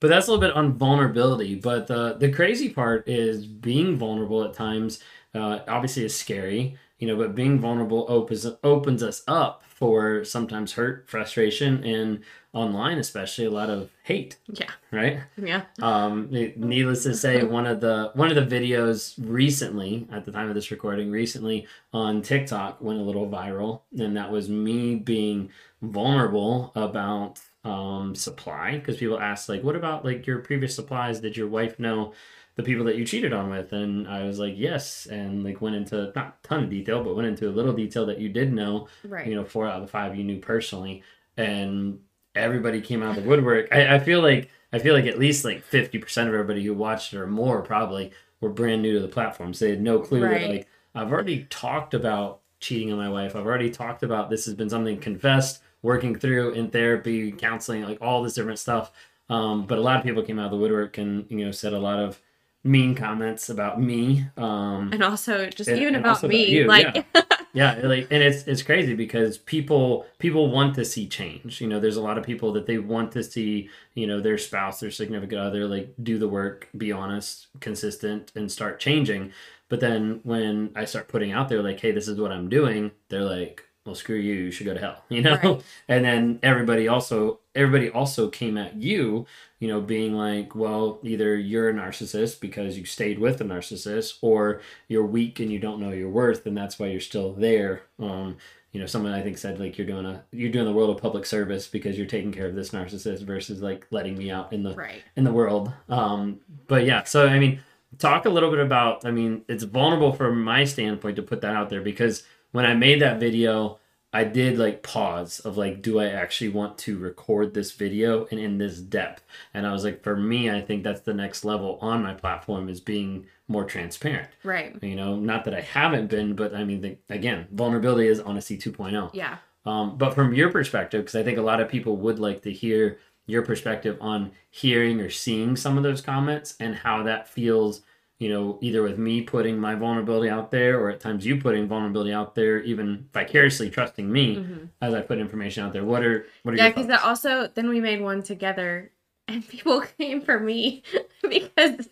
But 0.00 0.08
that's 0.08 0.28
a 0.28 0.30
little 0.30 0.46
bit 0.46 0.54
on 0.54 0.74
vulnerability. 0.74 1.56
But 1.56 1.88
the 1.88 2.14
the 2.14 2.30
crazy 2.30 2.68
part 2.68 3.08
is 3.08 3.46
being 3.46 3.96
vulnerable 3.96 4.44
at 4.44 4.52
times. 4.54 5.00
Uh, 5.34 5.60
obviously, 5.66 6.04
is 6.04 6.14
scary, 6.14 6.76
you 7.04 7.12
know. 7.12 7.16
But 7.22 7.34
being 7.34 7.58
vulnerable 7.58 8.06
opens 8.08 8.46
opens 8.62 9.02
us 9.02 9.22
up 9.28 9.62
for 9.66 10.24
sometimes 10.24 10.72
hurt, 10.72 11.08
frustration, 11.08 11.84
and 11.84 12.20
online, 12.54 12.98
especially 12.98 13.44
a 13.44 13.50
lot 13.50 13.68
of 13.68 13.90
hate. 14.04 14.38
yeah 14.48 14.70
Right. 14.90 15.18
yeah 15.36 15.62
Um, 15.82 16.28
needless 16.30 17.02
to 17.02 17.14
say, 17.14 17.42
one 17.42 17.66
of 17.66 17.80
the 17.80 18.10
one 18.14 18.30
of 18.30 18.36
the 18.36 18.56
videos 18.56 19.14
recently, 19.18 20.08
at 20.10 20.24
the 20.24 20.32
time 20.32 20.48
of 20.48 20.54
this 20.54 20.70
recording, 20.70 21.10
recently 21.10 21.66
on 21.92 22.22
TikTok 22.22 22.80
went 22.80 23.00
a 23.00 23.02
little 23.02 23.28
viral, 23.28 23.82
and 23.98 24.16
that 24.16 24.30
was 24.30 24.48
me 24.48 24.94
being 24.94 25.50
vulnerable 25.82 26.72
about 26.74 27.40
um, 27.64 28.14
supply 28.14 28.78
because 28.78 28.96
people 28.96 29.18
asked 29.20 29.48
like, 29.48 29.62
"What 29.62 29.76
about 29.76 30.04
like 30.04 30.26
your 30.26 30.38
previous 30.38 30.74
supplies? 30.74 31.20
Did 31.20 31.36
your 31.36 31.48
wife 31.48 31.78
know 31.78 32.14
the 32.56 32.62
people 32.62 32.84
that 32.84 32.96
you 32.96 33.04
cheated 33.04 33.32
on 33.32 33.50
with 33.50 33.72
and 33.72 34.06
i 34.08 34.22
was 34.24 34.38
like 34.38 34.54
yes 34.56 35.06
and 35.06 35.42
like 35.44 35.60
went 35.60 35.74
into 35.76 36.12
not 36.14 36.38
a 36.42 36.46
ton 36.46 36.64
of 36.64 36.70
detail 36.70 37.02
but 37.02 37.16
went 37.16 37.26
into 37.28 37.48
a 37.48 37.52
little 37.52 37.72
detail 37.72 38.06
that 38.06 38.18
you 38.20 38.28
did 38.28 38.52
know 38.52 38.86
Right. 39.04 39.26
you 39.26 39.34
know 39.34 39.44
four 39.44 39.66
out 39.66 39.76
of 39.76 39.82
the 39.82 39.88
five 39.88 40.16
you 40.16 40.24
knew 40.24 40.38
personally 40.38 41.02
and 41.36 41.98
everybody 42.34 42.80
came 42.80 43.02
out 43.02 43.16
of 43.16 43.22
the 43.22 43.28
woodwork. 43.28 43.68
I, 43.72 43.96
I 43.96 43.98
feel 43.98 44.20
like 44.20 44.50
i 44.72 44.78
feel 44.78 44.94
like 44.94 45.06
at 45.06 45.18
least 45.18 45.44
like 45.44 45.68
50% 45.68 46.02
of 46.22 46.28
everybody 46.28 46.64
who 46.64 46.74
watched 46.74 47.12
it 47.12 47.18
or 47.18 47.26
more 47.26 47.62
probably 47.62 48.12
were 48.40 48.50
brand 48.50 48.82
new 48.82 48.94
to 48.94 49.00
the 49.00 49.08
platforms 49.08 49.58
they 49.58 49.70
had 49.70 49.80
no 49.82 49.98
clue 50.00 50.20
that 50.20 50.50
like 50.50 50.68
i've 50.94 51.10
already 51.12 51.44
talked 51.50 51.94
about 51.94 52.40
cheating 52.60 52.90
on 52.90 52.96
my 52.98 53.10
wife. 53.10 53.36
I've 53.36 53.44
already 53.44 53.68
talked 53.68 54.02
about 54.02 54.30
this 54.30 54.46
has 54.46 54.54
been 54.54 54.70
something 54.70 54.98
confessed 54.98 55.60
working 55.82 56.14
through 56.18 56.52
in 56.52 56.70
therapy 56.70 57.30
counseling 57.30 57.82
like 57.82 57.98
all 58.00 58.22
this 58.22 58.32
different 58.32 58.58
stuff. 58.58 58.90
Um, 59.28 59.66
but 59.66 59.76
a 59.76 59.82
lot 59.82 59.98
of 59.98 60.02
people 60.02 60.22
came 60.22 60.38
out 60.38 60.46
of 60.46 60.50
the 60.52 60.56
woodwork 60.56 60.96
and 60.96 61.26
you 61.28 61.44
know 61.44 61.50
said 61.50 61.74
a 61.74 61.78
lot 61.78 61.98
of 61.98 62.18
mean 62.64 62.94
comments 62.94 63.50
about 63.50 63.78
me 63.80 64.24
um, 64.38 64.88
and 64.92 65.02
also 65.02 65.46
just 65.50 65.68
And- 65.68 65.78
even 65.80 65.94
and 65.96 66.04
about 66.04 66.22
me, 66.22 66.60
about 66.60 66.68
like 66.94 67.06
yeah. 67.52 67.74
Like 67.84 68.08
and 68.10 68.22
it's 68.22 68.44
it's 68.48 68.62
crazy 68.62 68.94
because 68.94 69.36
people 69.38 70.06
people 70.18 70.50
want 70.50 70.74
to 70.76 70.84
see 70.84 71.06
change. 71.06 71.60
You 71.60 71.68
know 71.68 71.78
there's 71.78 71.96
a 71.98 72.02
lot 72.02 72.16
of 72.18 72.24
people 72.24 72.52
that 72.54 72.66
they 72.66 72.78
want 72.78 73.12
to 73.12 73.22
see 73.22 73.68
you 73.94 74.06
know 74.06 74.20
their 74.20 74.38
spouse 74.38 74.80
their 74.80 74.90
significant 74.90 75.40
other 75.40 75.66
like 75.66 75.94
do 76.02 76.18
the 76.18 76.26
work 76.28 76.68
be 76.76 76.90
honest 76.90 77.48
consistent 77.60 78.32
and 78.34 78.50
start 78.50 78.80
changing. 78.80 79.32
But 79.70 79.80
then 79.80 80.20
when 80.24 80.70
i 80.76 80.84
start 80.84 81.08
putting 81.08 81.32
out 81.32 81.48
there 81.48 81.62
like 81.62 81.80
hey 81.80 81.90
this 81.90 82.06
is 82.06 82.20
what 82.20 82.30
i'm 82.30 82.48
doing 82.48 82.92
they're 83.08 83.24
like 83.24 83.64
well 83.84 83.94
screw 83.94 84.14
you 84.16 84.34
you 84.34 84.50
should 84.52 84.66
go 84.66 84.74
to 84.74 84.78
hell 84.80 85.02
you 85.08 85.22
know? 85.22 85.36
Right. 85.42 85.62
and 85.88 86.04
then 86.04 86.38
everybody 86.42 86.86
also 86.86 87.40
everybody 87.54 87.88
also 87.90 88.28
came 88.28 88.56
at 88.58 88.74
you 88.76 89.26
you 89.58 89.68
know 89.68 89.80
being 89.80 90.14
like 90.14 90.54
well 90.54 90.98
either 91.02 91.36
you're 91.36 91.70
a 91.70 91.74
narcissist 91.74 92.40
because 92.40 92.76
you 92.76 92.84
stayed 92.84 93.18
with 93.18 93.40
a 93.40 93.44
narcissist 93.44 94.14
or 94.20 94.60
you're 94.88 95.06
weak 95.06 95.40
and 95.40 95.52
you 95.52 95.58
don't 95.58 95.80
know 95.80 95.90
your 95.90 96.10
worth 96.10 96.46
and 96.46 96.56
that's 96.56 96.78
why 96.78 96.86
you're 96.86 97.00
still 97.00 97.32
there 97.32 97.82
um 97.98 98.36
you 98.72 98.80
know 98.80 98.86
someone 98.86 99.12
i 99.12 99.22
think 99.22 99.38
said 99.38 99.60
like 99.60 99.78
you're 99.78 99.86
doing 99.86 100.04
a 100.04 100.22
you're 100.32 100.50
doing 100.50 100.64
the 100.64 100.72
world 100.72 100.96
a 100.96 101.00
public 101.00 101.24
service 101.24 101.68
because 101.68 101.96
you're 101.96 102.06
taking 102.06 102.32
care 102.32 102.46
of 102.46 102.54
this 102.54 102.70
narcissist 102.70 103.22
versus 103.22 103.62
like 103.62 103.86
letting 103.90 104.18
me 104.18 104.30
out 104.30 104.52
in 104.52 104.62
the 104.62 104.74
right. 104.74 105.02
in 105.16 105.24
the 105.24 105.32
world. 105.32 105.72
Um, 105.88 106.40
but 106.66 106.84
yeah, 106.84 107.04
so 107.04 107.26
I 107.26 107.38
mean, 107.38 107.60
talk 107.98 108.26
a 108.26 108.30
little 108.30 108.50
bit 108.50 108.60
about. 108.60 109.04
I 109.04 109.10
mean, 109.10 109.44
it's 109.48 109.64
vulnerable 109.64 110.12
from 110.12 110.42
my 110.42 110.64
standpoint 110.64 111.16
to 111.16 111.22
put 111.22 111.40
that 111.42 111.54
out 111.54 111.70
there 111.70 111.80
because 111.80 112.24
when 112.52 112.64
I 112.64 112.74
made 112.74 113.00
that 113.00 113.20
video, 113.20 113.78
I 114.14 114.22
did 114.22 114.58
like 114.58 114.84
pause 114.84 115.40
of 115.40 115.56
like, 115.56 115.82
do 115.82 115.98
I 115.98 116.06
actually 116.06 116.50
want 116.50 116.78
to 116.78 116.96
record 116.96 117.52
this 117.52 117.72
video 117.72 118.26
and 118.30 118.38
in 118.38 118.58
this 118.58 118.78
depth? 118.78 119.24
And 119.52 119.66
I 119.66 119.72
was 119.72 119.82
like, 119.82 120.04
for 120.04 120.16
me, 120.16 120.48
I 120.48 120.60
think 120.60 120.84
that's 120.84 121.00
the 121.00 121.12
next 121.12 121.44
level 121.44 121.78
on 121.82 122.04
my 122.04 122.14
platform 122.14 122.68
is 122.68 122.80
being 122.80 123.26
more 123.48 123.64
transparent. 123.64 124.28
Right. 124.44 124.80
You 124.82 124.94
know, 124.94 125.16
not 125.16 125.44
that 125.46 125.54
I 125.54 125.60
haven't 125.60 126.06
been, 126.06 126.36
but 126.36 126.54
I 126.54 126.62
mean, 126.62 126.80
the, 126.80 126.96
again, 127.10 127.48
vulnerability 127.50 128.06
is 128.06 128.20
honesty 128.20 128.56
2.0. 128.56 129.10
Yeah. 129.12 129.38
Um, 129.66 129.98
but 129.98 130.14
from 130.14 130.32
your 130.32 130.50
perspective, 130.52 131.02
because 131.02 131.16
I 131.16 131.24
think 131.24 131.38
a 131.38 131.42
lot 131.42 131.60
of 131.60 131.68
people 131.68 131.96
would 131.96 132.20
like 132.20 132.42
to 132.42 132.52
hear 132.52 132.98
your 133.26 133.42
perspective 133.42 133.98
on 134.00 134.30
hearing 134.48 135.00
or 135.00 135.10
seeing 135.10 135.56
some 135.56 135.76
of 135.76 135.82
those 135.82 136.00
comments 136.00 136.54
and 136.60 136.76
how 136.76 137.02
that 137.02 137.26
feels, 137.26 137.80
you 138.24 138.30
know, 138.30 138.58
either 138.62 138.82
with 138.82 138.98
me 138.98 139.20
putting 139.20 139.58
my 139.58 139.74
vulnerability 139.74 140.30
out 140.30 140.50
there 140.50 140.80
or 140.80 140.88
at 140.88 140.98
times 140.98 141.26
you 141.26 141.36
putting 141.38 141.68
vulnerability 141.68 142.10
out 142.12 142.34
there, 142.34 142.60
even 142.62 143.06
vicariously 143.12 143.68
trusting 143.68 144.10
me 144.10 144.36
Mhm. 144.36 144.68
as 144.80 144.94
I 144.94 145.02
put 145.02 145.18
information 145.18 145.62
out 145.62 145.74
there. 145.74 145.84
What 145.84 146.02
are 146.02 146.24
what 146.42 146.54
are 146.54 146.56
Yeah, 146.56 146.68
because 146.70 146.86
thoughts? 146.86 147.04
also 147.04 147.48
then 147.54 147.68
we 147.68 147.80
made 147.80 148.00
one 148.00 148.22
together, 148.22 148.90
and 149.28 149.46
people 149.46 149.82
came 149.98 150.22
for 150.22 150.40
me 150.40 150.82
because 151.28 151.88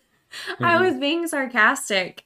I 0.62 0.76
Mhm. 0.78 0.80
was 0.90 0.94
being 0.98 1.26
sarcastic, 1.28 2.24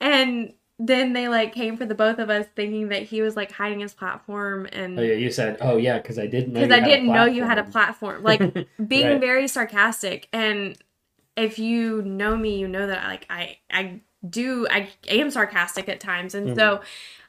and 0.00 0.52
then 0.78 1.14
they 1.14 1.28
like 1.28 1.54
came 1.54 1.78
for 1.78 1.86
the 1.86 1.94
both 1.94 2.18
of 2.18 2.28
us, 2.28 2.44
thinking 2.54 2.88
that 2.88 3.04
he 3.04 3.22
was 3.22 3.36
like 3.36 3.52
hiding 3.52 3.80
his 3.80 3.94
platform, 3.94 4.68
and 4.70 4.98
Oh 4.98 5.02
yeah, 5.02 5.14
you 5.14 5.30
said, 5.30 5.56
oh 5.62 5.78
yeah, 5.78 5.96
because 5.98 6.18
I 6.18 6.26
didn't 6.26 6.52
know 6.52 6.60
because 6.60 6.76
I 6.76 6.80
didn't 6.84 7.10
know 7.10 7.24
you 7.24 7.44
had 7.44 7.58
a 7.58 7.62
platform." 7.64 8.20
platform, 8.20 8.24
like 8.24 8.40
being 8.86 9.12
Right. 9.12 9.20
very 9.20 9.48
sarcastic, 9.48 10.28
and 10.34 10.76
if 11.36 11.58
you 11.58 12.02
know 12.02 12.36
me, 12.36 12.58
you 12.58 12.68
know 12.68 12.86
that 12.86 13.04
I, 13.04 13.08
like 13.08 13.26
I 13.30 13.58
I 13.70 14.00
do 14.28 14.66
I 14.70 14.88
am 15.08 15.30
sarcastic 15.30 15.88
at 15.88 16.00
times, 16.00 16.34
and 16.34 16.48
Mm-hmm. 16.48 16.58
so 16.58 16.80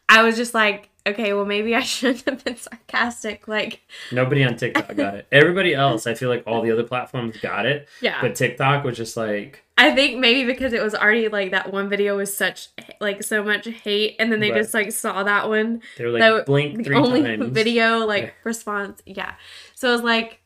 I 0.10 0.24
was 0.24 0.36
just 0.38 0.54
like. 0.54 0.90
Okay, 1.08 1.32
well, 1.32 1.46
maybe 1.46 1.74
I 1.74 1.80
shouldn't 1.84 2.26
have 2.26 2.44
been 2.44 2.58
sarcastic. 2.58 3.48
Like, 3.48 3.80
Nobody 4.12 4.44
on 4.44 4.58
TikTok 4.58 4.94
got 4.98 5.16
it. 5.16 5.26
Everybody 5.32 5.74
else, 5.74 6.06
I 6.06 6.16
feel 6.16 6.28
like 6.28 6.44
all 6.46 6.62
the 6.62 6.70
other 6.70 6.84
platforms 6.84 7.38
got 7.38 7.66
it, 7.66 7.88
yeah. 8.02 8.20
but 8.20 8.36
TikTok 8.36 8.84
was 8.84 8.98
just 8.98 9.16
like, 9.16 9.64
I 9.78 9.96
think 9.96 10.20
maybe 10.20 10.44
because 10.46 10.74
it 10.74 10.82
was 10.84 10.94
already 10.94 11.30
like 11.30 11.52
that 11.52 11.72
one 11.72 11.88
video 11.88 12.18
was 12.18 12.36
such 12.36 12.68
like 13.00 13.24
so 13.24 13.42
much 13.42 13.70
hate, 13.70 14.18
and 14.20 14.30
then 14.30 14.42
they 14.42 14.52
Right. 14.52 14.58
just 14.62 14.74
like 14.74 14.92
saw 14.92 15.24
that 15.24 15.48
one, 15.48 15.82
they 15.98 16.04
were 16.04 16.12
like, 16.12 16.20
That- 16.20 16.46
blink 16.46 16.84
three 16.84 16.98
only 16.98 17.24
times. 17.24 17.54
video 17.54 18.00
like 18.00 18.24
Yeah. 18.24 18.30
response. 18.44 19.02
Yeah, 19.06 19.36
so 19.76 19.88
it 19.88 19.92
was 19.94 20.02
like 20.04 20.42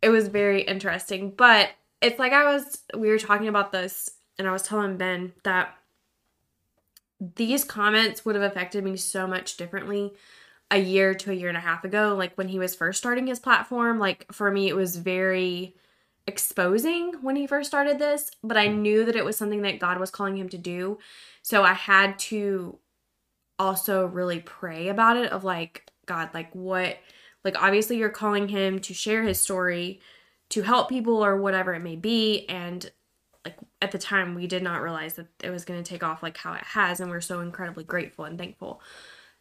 it 0.00 0.08
was 0.08 0.28
very 0.28 0.62
interesting, 0.62 1.28
but 1.36 1.68
it's 2.04 2.18
like 2.18 2.32
I 2.32 2.44
was 2.52 2.82
we 2.96 3.08
were 3.08 3.18
talking 3.18 3.48
about 3.48 3.72
this, 3.72 4.10
and 4.38 4.46
I 4.46 4.52
was 4.52 4.62
telling 4.62 4.96
Ben 4.96 5.32
that 5.42 5.74
these 7.36 7.64
comments 7.64 8.24
would 8.24 8.34
have 8.34 8.44
affected 8.44 8.84
me 8.84 8.96
so 8.96 9.26
much 9.26 9.56
differently 9.56 10.12
a 10.70 10.78
year 10.78 11.14
to 11.14 11.30
a 11.30 11.34
year 11.34 11.48
and 11.48 11.56
a 11.56 11.60
half 11.60 11.84
ago 11.84 12.14
like 12.16 12.34
when 12.36 12.48
he 12.48 12.58
was 12.58 12.74
first 12.74 12.98
starting 12.98 13.26
his 13.26 13.38
platform. 13.38 13.98
Like 13.98 14.26
for 14.32 14.50
me 14.50 14.68
it 14.68 14.76
was 14.76 14.96
very 14.96 15.76
exposing 16.26 17.12
when 17.22 17.36
he 17.36 17.46
first 17.46 17.68
started 17.68 17.98
this 17.98 18.30
but 18.42 18.56
i 18.56 18.66
knew 18.66 19.04
that 19.04 19.14
it 19.14 19.26
was 19.26 19.36
something 19.36 19.60
that 19.60 19.78
god 19.78 19.98
was 19.98 20.10
calling 20.10 20.36
him 20.36 20.48
to 20.48 20.58
do. 20.58 20.98
So 21.42 21.62
i 21.62 21.74
had 21.74 22.18
to 22.30 22.78
also 23.58 24.06
really 24.06 24.40
pray 24.40 24.88
about 24.88 25.16
it 25.16 25.30
of 25.30 25.44
like 25.44 25.86
god 26.06 26.30
like 26.34 26.52
what 26.54 26.98
like 27.44 27.60
obviously 27.62 27.96
you're 27.98 28.08
calling 28.08 28.48
him 28.48 28.80
to 28.80 28.94
share 28.94 29.22
his 29.22 29.40
story 29.40 30.00
to 30.54 30.62
help 30.62 30.88
people 30.88 31.24
or 31.24 31.36
whatever 31.36 31.74
it 31.74 31.80
may 31.80 31.96
be. 31.96 32.46
And 32.48 32.88
like 33.44 33.56
at 33.82 33.90
the 33.90 33.98
time 33.98 34.36
we 34.36 34.46
did 34.46 34.62
not 34.62 34.82
realize 34.82 35.14
that 35.14 35.26
it 35.42 35.50
was 35.50 35.64
going 35.64 35.82
to 35.82 35.88
take 35.88 36.04
off 36.04 36.22
like 36.22 36.36
how 36.36 36.52
it 36.52 36.62
has 36.62 37.00
and 37.00 37.10
we're 37.10 37.20
so 37.20 37.40
incredibly 37.40 37.82
grateful 37.82 38.24
and 38.24 38.38
thankful. 38.38 38.80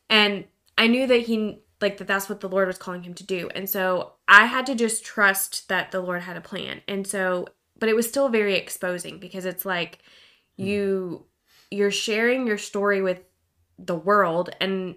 And 0.10 0.46
i 0.76 0.88
knew 0.88 1.06
that 1.06 1.22
he 1.22 1.60
like 1.82 1.98
that 1.98 2.08
that's 2.08 2.28
what 2.28 2.40
the 2.40 2.50
lord 2.50 2.68
was 2.68 2.80
calling 2.80 3.04
him 3.04 3.14
to 3.14 3.24
do. 3.24 3.50
And 3.54 3.70
so 3.70 4.14
i 4.28 4.46
had 4.46 4.66
to 4.66 4.76
just 4.76 5.06
trust 5.06 5.70
that 5.70 5.92
the 5.92 6.02
lord 6.02 6.24
had 6.24 6.36
a 6.36 6.42
plan. 6.42 6.82
And 6.88 7.06
so 7.06 7.48
but 7.80 7.90
it 7.90 7.96
was 7.96 8.08
still 8.08 8.30
very 8.30 8.56
exposing 8.56 9.20
because 9.20 9.46
it's 9.46 9.66
like 9.66 10.00
hmm. 10.58 10.66
you 10.66 11.26
you're 11.70 11.92
sharing 11.92 12.48
your 12.48 12.58
story 12.58 13.02
with 13.04 13.22
the 13.78 13.96
world 13.96 14.50
and 14.60 14.96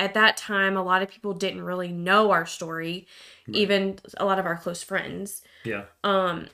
at 0.00 0.14
that 0.14 0.36
time 0.36 0.76
a 0.76 0.82
lot 0.82 1.02
of 1.02 1.08
people 1.08 1.32
didn't 1.32 1.62
really 1.62 1.92
know 1.92 2.30
our 2.30 2.46
story 2.46 3.06
Right. 3.46 3.56
even 3.56 3.98
a 4.16 4.24
lot 4.24 4.38
of 4.38 4.46
our 4.46 4.56
close 4.56 4.82
friends 4.82 5.42
Yeah. 5.64 5.84
um 6.02 6.48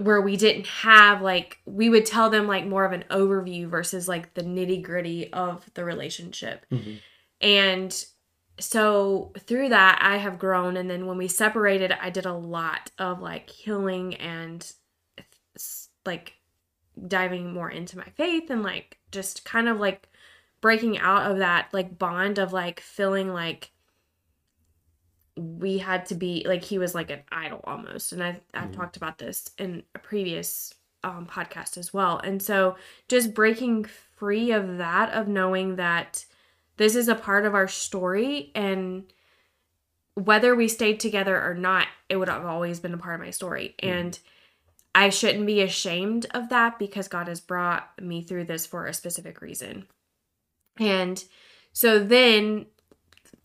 where 0.00 0.20
we 0.22 0.36
didn't 0.36 0.66
have 0.66 1.20
like 1.20 1.58
we 1.66 1.88
would 1.90 2.06
tell 2.06 2.30
them 2.30 2.46
like 2.46 2.66
more 2.66 2.84
of 2.84 2.92
an 2.92 3.04
overview 3.10 3.66
versus 3.68 4.08
like 4.08 4.34
the 4.34 4.42
nitty 4.42 4.82
gritty 4.82 5.32
of 5.32 5.68
the 5.74 5.84
relationship 5.84 6.64
Mhm. 6.72 6.98
and 7.40 8.04
so 8.58 9.32
through 9.38 9.68
that 9.70 9.98
i 10.02 10.16
have 10.16 10.38
grown 10.38 10.76
and 10.76 10.88
then 10.90 11.06
when 11.06 11.18
we 11.18 11.28
separated 11.28 11.92
i 12.00 12.10
did 12.10 12.26
a 12.26 12.32
lot 12.32 12.90
of 12.98 13.20
like 13.20 13.48
healing 13.50 14.14
and 14.16 14.72
like 16.04 16.34
diving 17.08 17.52
more 17.52 17.70
into 17.70 17.96
my 17.96 18.06
faith 18.16 18.50
and 18.50 18.62
like 18.62 18.98
just 19.10 19.44
kind 19.44 19.68
of 19.68 19.78
like 19.78 20.08
breaking 20.62 20.96
out 20.98 21.30
of 21.30 21.38
that 21.38 21.68
like 21.74 21.98
bond 21.98 22.38
of 22.38 22.52
like 22.54 22.80
feeling 22.80 23.28
like 23.34 23.70
we 25.36 25.78
had 25.78 26.06
to 26.06 26.14
be 26.14 26.44
like 26.46 26.62
he 26.62 26.78
was 26.78 26.94
like 26.94 27.10
an 27.10 27.20
idol 27.30 27.60
almost 27.64 28.12
and 28.12 28.22
i've, 28.22 28.40
I've 28.54 28.70
Mhm. 28.70 28.76
talked 28.76 28.96
about 28.96 29.18
this 29.18 29.50
in 29.58 29.82
a 29.94 29.98
previous 29.98 30.72
um, 31.04 31.26
podcast 31.26 31.76
as 31.78 31.92
well 31.92 32.18
and 32.18 32.40
so 32.40 32.76
just 33.08 33.34
breaking 33.34 33.84
free 34.16 34.52
of 34.52 34.78
that 34.78 35.10
of 35.12 35.26
knowing 35.28 35.76
that 35.76 36.24
this 36.76 36.94
is 36.94 37.08
a 37.08 37.14
part 37.14 37.44
of 37.44 37.54
our 37.54 37.66
story 37.66 38.52
and 38.54 39.12
whether 40.14 40.54
we 40.54 40.68
stayed 40.68 41.00
together 41.00 41.42
or 41.42 41.54
not 41.54 41.88
it 42.08 42.16
would 42.16 42.28
have 42.28 42.44
always 42.44 42.78
been 42.78 42.94
a 42.94 42.98
part 42.98 43.14
of 43.16 43.20
my 43.24 43.30
story 43.30 43.74
Mhm. 43.82 43.88
and 43.90 44.18
i 44.94 45.08
shouldn't 45.08 45.46
be 45.46 45.60
ashamed 45.62 46.26
of 46.34 46.50
that 46.50 46.78
because 46.78 47.08
god 47.08 47.26
has 47.26 47.40
brought 47.40 47.90
me 48.00 48.22
through 48.22 48.44
this 48.44 48.66
for 48.66 48.86
a 48.86 48.94
specific 48.94 49.40
reason 49.40 49.86
and 50.78 51.22
so 51.72 51.98
then 51.98 52.66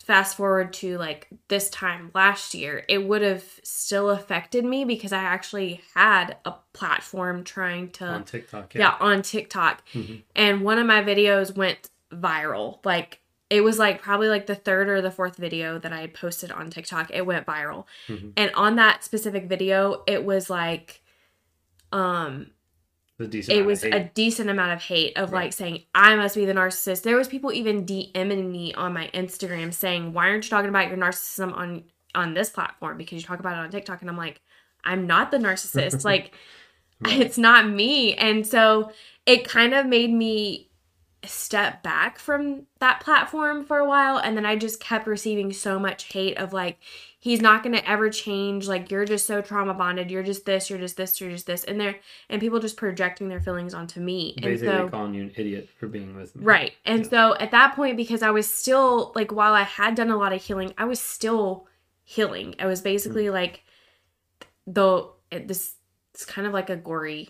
fast 0.03 0.37
forward 0.37 0.71
to 0.71 0.97
like 0.97 1.27
this 1.49 1.69
time 1.69 2.11
last 2.13 2.53
year, 2.53 2.85
it 2.87 3.05
would 3.05 3.21
have 3.21 3.43
still 3.63 4.09
affected 4.09 4.63
me 4.63 4.85
because 4.85 5.11
I 5.11 5.21
actually 5.23 5.81
had 5.95 6.37
a 6.45 6.53
platform 6.73 7.43
trying 7.43 7.91
to 7.91 8.05
On 8.05 8.23
TikTok. 8.23 8.73
yeah, 8.75 8.95
on 9.01 9.21
TikTok. 9.21 9.83
Mhm. 9.93 10.23
And 10.35 10.61
one 10.63 10.79
of 10.79 10.85
my 10.87 11.03
videos 11.03 11.55
went 11.55 11.89
viral. 12.11 12.79
Like 12.85 13.19
it 13.49 13.61
was 13.61 13.77
like 13.79 14.01
probably 14.01 14.27
like 14.29 14.45
the 14.45 14.55
third 14.55 14.87
or 14.89 15.01
the 15.01 15.11
fourth 15.11 15.35
video 15.37 15.77
that 15.79 15.91
I 15.93 16.01
had 16.01 16.13
posted 16.13 16.51
on 16.51 16.69
TikTok. 16.69 17.11
It 17.13 17.25
went 17.25 17.45
viral. 17.45 17.85
Mhm. 18.07 18.31
And 18.37 18.51
on 18.55 18.75
that 18.77 19.03
specific 19.03 19.47
video, 19.49 20.03
it 20.07 20.23
was 20.23 20.49
like 20.49 21.01
um 21.91 22.51
The 23.17 23.27
decent 23.27 23.57
it 23.57 23.65
was 23.65 23.83
a 23.83 24.11
decent 24.13 24.49
amount 24.49 24.73
of 24.73 24.81
hate 24.81 25.17
of 25.17 25.31
Right. 25.31 25.45
like 25.45 25.53
saying 25.53 25.83
I 25.95 26.15
must 26.15 26.35
be 26.35 26.45
the 26.45 26.53
narcissist. 26.53 27.01
There 27.01 27.17
was 27.17 27.27
people 27.27 27.51
even 27.51 27.85
DMing 27.85 28.51
me 28.51 28.73
on 28.75 28.93
my 28.93 29.09
Instagram 29.13 29.73
saying, 29.73 30.13
"Why 30.13 30.29
aren't 30.29 30.45
you 30.45 30.49
talking 30.51 30.69
about 30.69 30.87
your 30.89 30.97
narcissism 30.97 31.55
on 31.55 31.83
on 32.13 32.33
this 32.35 32.49
platform? 32.49 32.97
Because 32.97 33.17
you 33.17 33.23
talk 33.23 33.39
about 33.39 33.53
it 33.53 33.59
on 33.59 33.71
TikTok." 33.71 34.01
And 34.01 34.09
I'm 34.09 34.17
like, 34.17 34.41
"I'm 34.83 35.07
not 35.07 35.31
the 35.31 35.37
narcissist. 35.37 36.05
like, 36.11 36.35
it's 37.05 37.39
not 37.39 37.67
me." 37.67 38.13
And 38.13 38.45
so 38.45 38.91
it 39.25 39.47
kind 39.47 39.73
of 39.73 39.87
made 39.87 40.13
me 40.13 40.69
step 41.25 41.81
back 41.81 42.19
from 42.19 42.67
that 42.79 43.01
platform 43.01 43.65
for 43.65 43.79
a 43.79 43.87
while 43.87 44.17
and 44.17 44.37
then 44.37 44.45
I 44.45 44.55
just 44.55 44.79
kept 44.79 45.07
receiving 45.07 45.51
so 45.51 45.79
much 45.79 46.05
hate 46.13 46.37
of 46.37 46.53
like 46.53 46.77
he's 47.19 47.41
not 47.41 47.63
going 47.63 47.73
to 47.75 47.89
ever 47.89 48.09
change 48.09 48.67
like 48.67 48.91
you're 48.91 49.03
just 49.05 49.25
so 49.25 49.41
trauma 49.41 49.73
bonded 49.73 50.11
you're 50.11 50.21
just 50.23 50.45
this 50.45 50.69
you're 50.69 50.77
just 50.79 50.97
this 50.97 51.19
you're 51.19 51.31
just 51.31 51.47
this 51.47 51.63
and 51.63 51.79
there 51.81 51.95
and 52.29 52.39
people 52.39 52.59
just 52.59 52.77
projecting 52.77 53.27
their 53.27 53.39
feelings 53.41 53.73
onto 53.73 53.99
me 53.99 54.33
and 54.37 54.45
Basically 54.45 54.67
so 54.75 54.87
calling 54.89 55.13
you 55.15 55.23
an 55.23 55.31
idiot 55.35 55.67
for 55.79 55.87
being 55.87 56.15
with 56.15 56.35
me. 56.35 56.45
right 56.45 56.73
and 56.85 57.03
Yeah. 57.05 57.09
so 57.09 57.35
at 57.39 57.51
that 57.51 57.75
point 57.75 57.97
because 57.97 58.21
I 58.21 58.29
was 58.31 58.47
still 58.53 59.11
like 59.15 59.31
while 59.31 59.53
I 59.53 59.63
had 59.63 59.95
done 59.95 60.11
a 60.11 60.17
lot 60.17 60.31
of 60.31 60.43
healing 60.43 60.73
I 60.77 60.85
was 60.85 60.99
still 60.99 61.67
healing 62.03 62.55
I 62.59 62.67
was 62.67 62.81
basically 62.81 63.25
Mm. 63.25 63.33
like 63.33 63.63
though 64.65 65.13
this 65.31 65.75
it's 66.13 66.25
kind 66.25 66.47
of 66.47 66.53
like 66.53 66.69
a 66.69 66.75
gory 66.75 67.29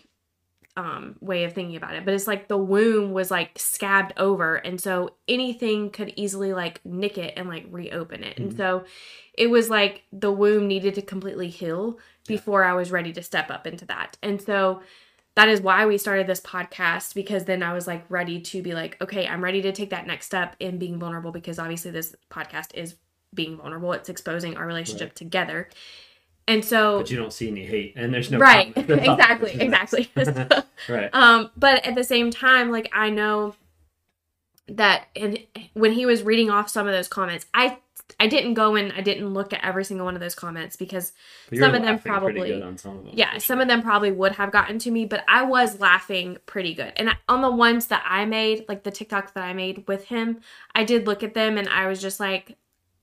um 0.78 1.16
way 1.20 1.42
of 1.44 1.52
thinking 1.52 1.74
about 1.76 1.94
it 1.96 2.04
but 2.04 2.14
it's 2.14 2.28
like 2.28 2.46
the 2.46 2.56
womb 2.56 3.12
was 3.12 3.30
like 3.32 3.50
scabbed 3.58 4.12
over 4.16 4.54
and 4.56 4.80
so 4.80 5.10
anything 5.26 5.90
could 5.90 6.12
easily 6.14 6.52
like 6.52 6.80
nick 6.84 7.18
it 7.18 7.34
and 7.36 7.48
like 7.48 7.66
reopen 7.70 8.22
it 8.22 8.38
and 8.38 8.52
Mhm. 8.52 8.56
so 8.56 8.84
it 9.34 9.48
was 9.50 9.68
like 9.68 10.04
the 10.12 10.30
womb 10.30 10.68
needed 10.68 10.94
to 10.94 11.02
completely 11.02 11.48
heal 11.48 11.98
Yeah. 12.28 12.36
before 12.36 12.62
I 12.62 12.74
was 12.74 12.92
ready 12.92 13.12
to 13.14 13.22
step 13.22 13.50
up 13.50 13.66
into 13.66 13.84
that 13.86 14.16
and 14.22 14.40
so 14.40 14.80
that 15.34 15.48
is 15.48 15.60
why 15.60 15.84
we 15.86 15.98
started 15.98 16.26
this 16.28 16.40
podcast 16.40 17.14
because 17.14 17.44
then 17.44 17.62
I 17.62 17.72
was 17.72 17.86
like 17.88 18.04
ready 18.08 18.40
to 18.40 18.62
be 18.62 18.72
like 18.74 18.96
okay 19.02 19.26
I'm 19.26 19.42
ready 19.42 19.60
to 19.62 19.72
take 19.72 19.90
that 19.90 20.06
next 20.06 20.26
step 20.26 20.54
in 20.60 20.78
being 20.78 20.98
vulnerable 21.00 21.32
because 21.32 21.58
obviously 21.58 21.90
this 21.90 22.14
podcast 22.30 22.68
is 22.74 22.94
being 23.34 23.56
vulnerable 23.56 23.92
it's 23.94 24.08
exposing 24.08 24.56
our 24.56 24.66
relationship 24.66 25.08
Right. 25.10 25.16
together 25.16 25.68
and 26.48 26.64
so 26.64 26.98
But 26.98 27.10
you 27.12 27.16
don't 27.18 27.32
see 27.32 27.46
any 27.48 27.64
hate, 27.64 27.92
and 27.96 28.12
there's 28.12 28.30
no 28.32 28.38
right. 28.38 28.72
exactly. 28.76 29.52
Exactly. 29.60 30.10
Right. 30.88 31.10
um 31.12 31.50
but 31.56 31.84
at 31.86 31.94
the 31.94 32.04
same 32.04 32.30
time 32.30 32.70
like 32.70 32.88
i 32.92 33.10
know 33.10 33.54
that 34.68 35.06
in, 35.14 35.38
when 35.74 35.92
he 35.92 36.04
was 36.06 36.22
reading 36.22 36.50
off 36.50 36.68
some 36.68 36.86
of 36.86 36.92
those 36.92 37.08
comments 37.08 37.46
i 37.54 37.78
i 38.20 38.26
didn't 38.26 38.54
go 38.54 38.76
and 38.76 38.92
i 38.92 39.00
didn't 39.00 39.32
look 39.34 39.52
at 39.52 39.64
every 39.64 39.84
single 39.84 40.04
one 40.04 40.14
of 40.14 40.20
those 40.20 40.34
comments 40.34 40.76
because 40.76 41.12
But 41.48 41.56
you 41.56 41.60
were 41.62 41.66
some 41.66 41.74
of 41.74 41.82
them 41.82 41.98
probably- 41.98 42.60
some 42.76 42.98
of 42.98 43.04
them. 43.04 43.12
yeah 43.14 43.34
for 43.34 43.40
some 43.40 43.60
of 43.60 43.68
them 43.68 43.82
probably 43.82 44.12
would 44.12 44.32
have 44.32 44.50
gotten 44.52 44.78
to 44.80 44.90
me 44.90 45.04
but 45.04 45.24
i 45.28 45.42
was 45.42 45.80
laughing 45.80 46.36
pretty 46.46 46.74
good. 46.74 46.92
And 46.96 47.16
on 47.28 47.42
the 47.42 47.50
ones 47.50 47.86
that 47.88 48.04
i 48.06 48.24
made 48.24 48.66
like 48.68 48.82
the 48.84 48.92
tiktoks 48.92 49.32
that 49.34 49.42
i 49.44 49.52
made 49.52 49.84
with 49.88 50.04
him 50.04 50.40
i 50.74 50.84
did 50.84 51.06
look 51.06 51.22
at 51.22 51.34
them 51.34 51.58
and 51.58 51.68
i 51.68 51.86
was 51.86 52.00
just 52.00 52.20
like 52.20 52.56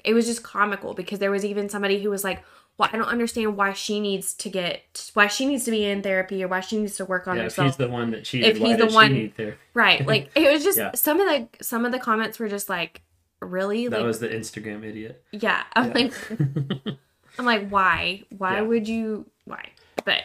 it 0.04 0.14
was 0.14 0.28
just 0.28 0.44
comical 0.44 0.94
because 0.94 1.20
there 1.20 1.32
was 1.32 1.44
even 1.44 1.68
somebody 1.68 2.02
who 2.02 2.10
was 2.10 2.24
like 2.24 2.44
well 2.78 2.90
i 2.92 2.98
don't 2.98 3.08
understand 3.08 3.56
why 3.58 3.74
she 3.74 4.00
needs 4.00 4.34
to 4.34 4.50
get 4.50 5.10
why 5.14 5.28
she 5.28 5.46
needs 5.46 5.64
to 5.66 5.72
be 5.72 5.84
in 5.86 6.02
therapy 6.02 6.44
or 6.44 6.48
why 6.48 6.60
she 6.60 6.78
needs 6.80 6.96
to 6.98 7.06
work 7.06 7.28
on 7.28 7.36
Yeah, 7.38 7.44
if 7.44 7.52
herself 7.54 7.68
he's 7.68 7.78
the 7.78 7.88
one 7.88 8.12
that 8.12 8.24
cheated, 8.26 8.50
If 8.50 8.58
he's 8.58 8.78
the 8.78 8.88
one- 8.88 9.14
need 9.14 9.36
therapy? 9.36 9.58
Right. 9.74 10.06
Like 10.06 10.30
it 10.36 10.52
was 10.52 10.64
just 10.64 10.78
Yeah. 10.78 10.92
some 10.96 11.20
of 11.22 11.28
the 11.28 11.64
some 11.64 11.86
of 11.86 11.92
the 11.92 12.00
comments 12.00 12.40
were 12.40 12.50
just 12.50 12.70
like 12.70 13.02
really 13.42 13.88
That 13.88 13.98
like 14.00 14.06
was 14.06 14.20
the 14.20 14.30
Instagram 14.30 14.84
idiot. 14.84 15.24
yeah. 15.32 15.64
I'm 15.76 15.88
Yeah. 15.88 15.94
like 15.94 16.14
I'm 17.40 17.46
like 17.46 17.70
why? 17.70 18.24
Why 18.38 18.62
would 18.62 18.88
you 18.88 19.26
why? 19.46 19.70
But 20.04 20.24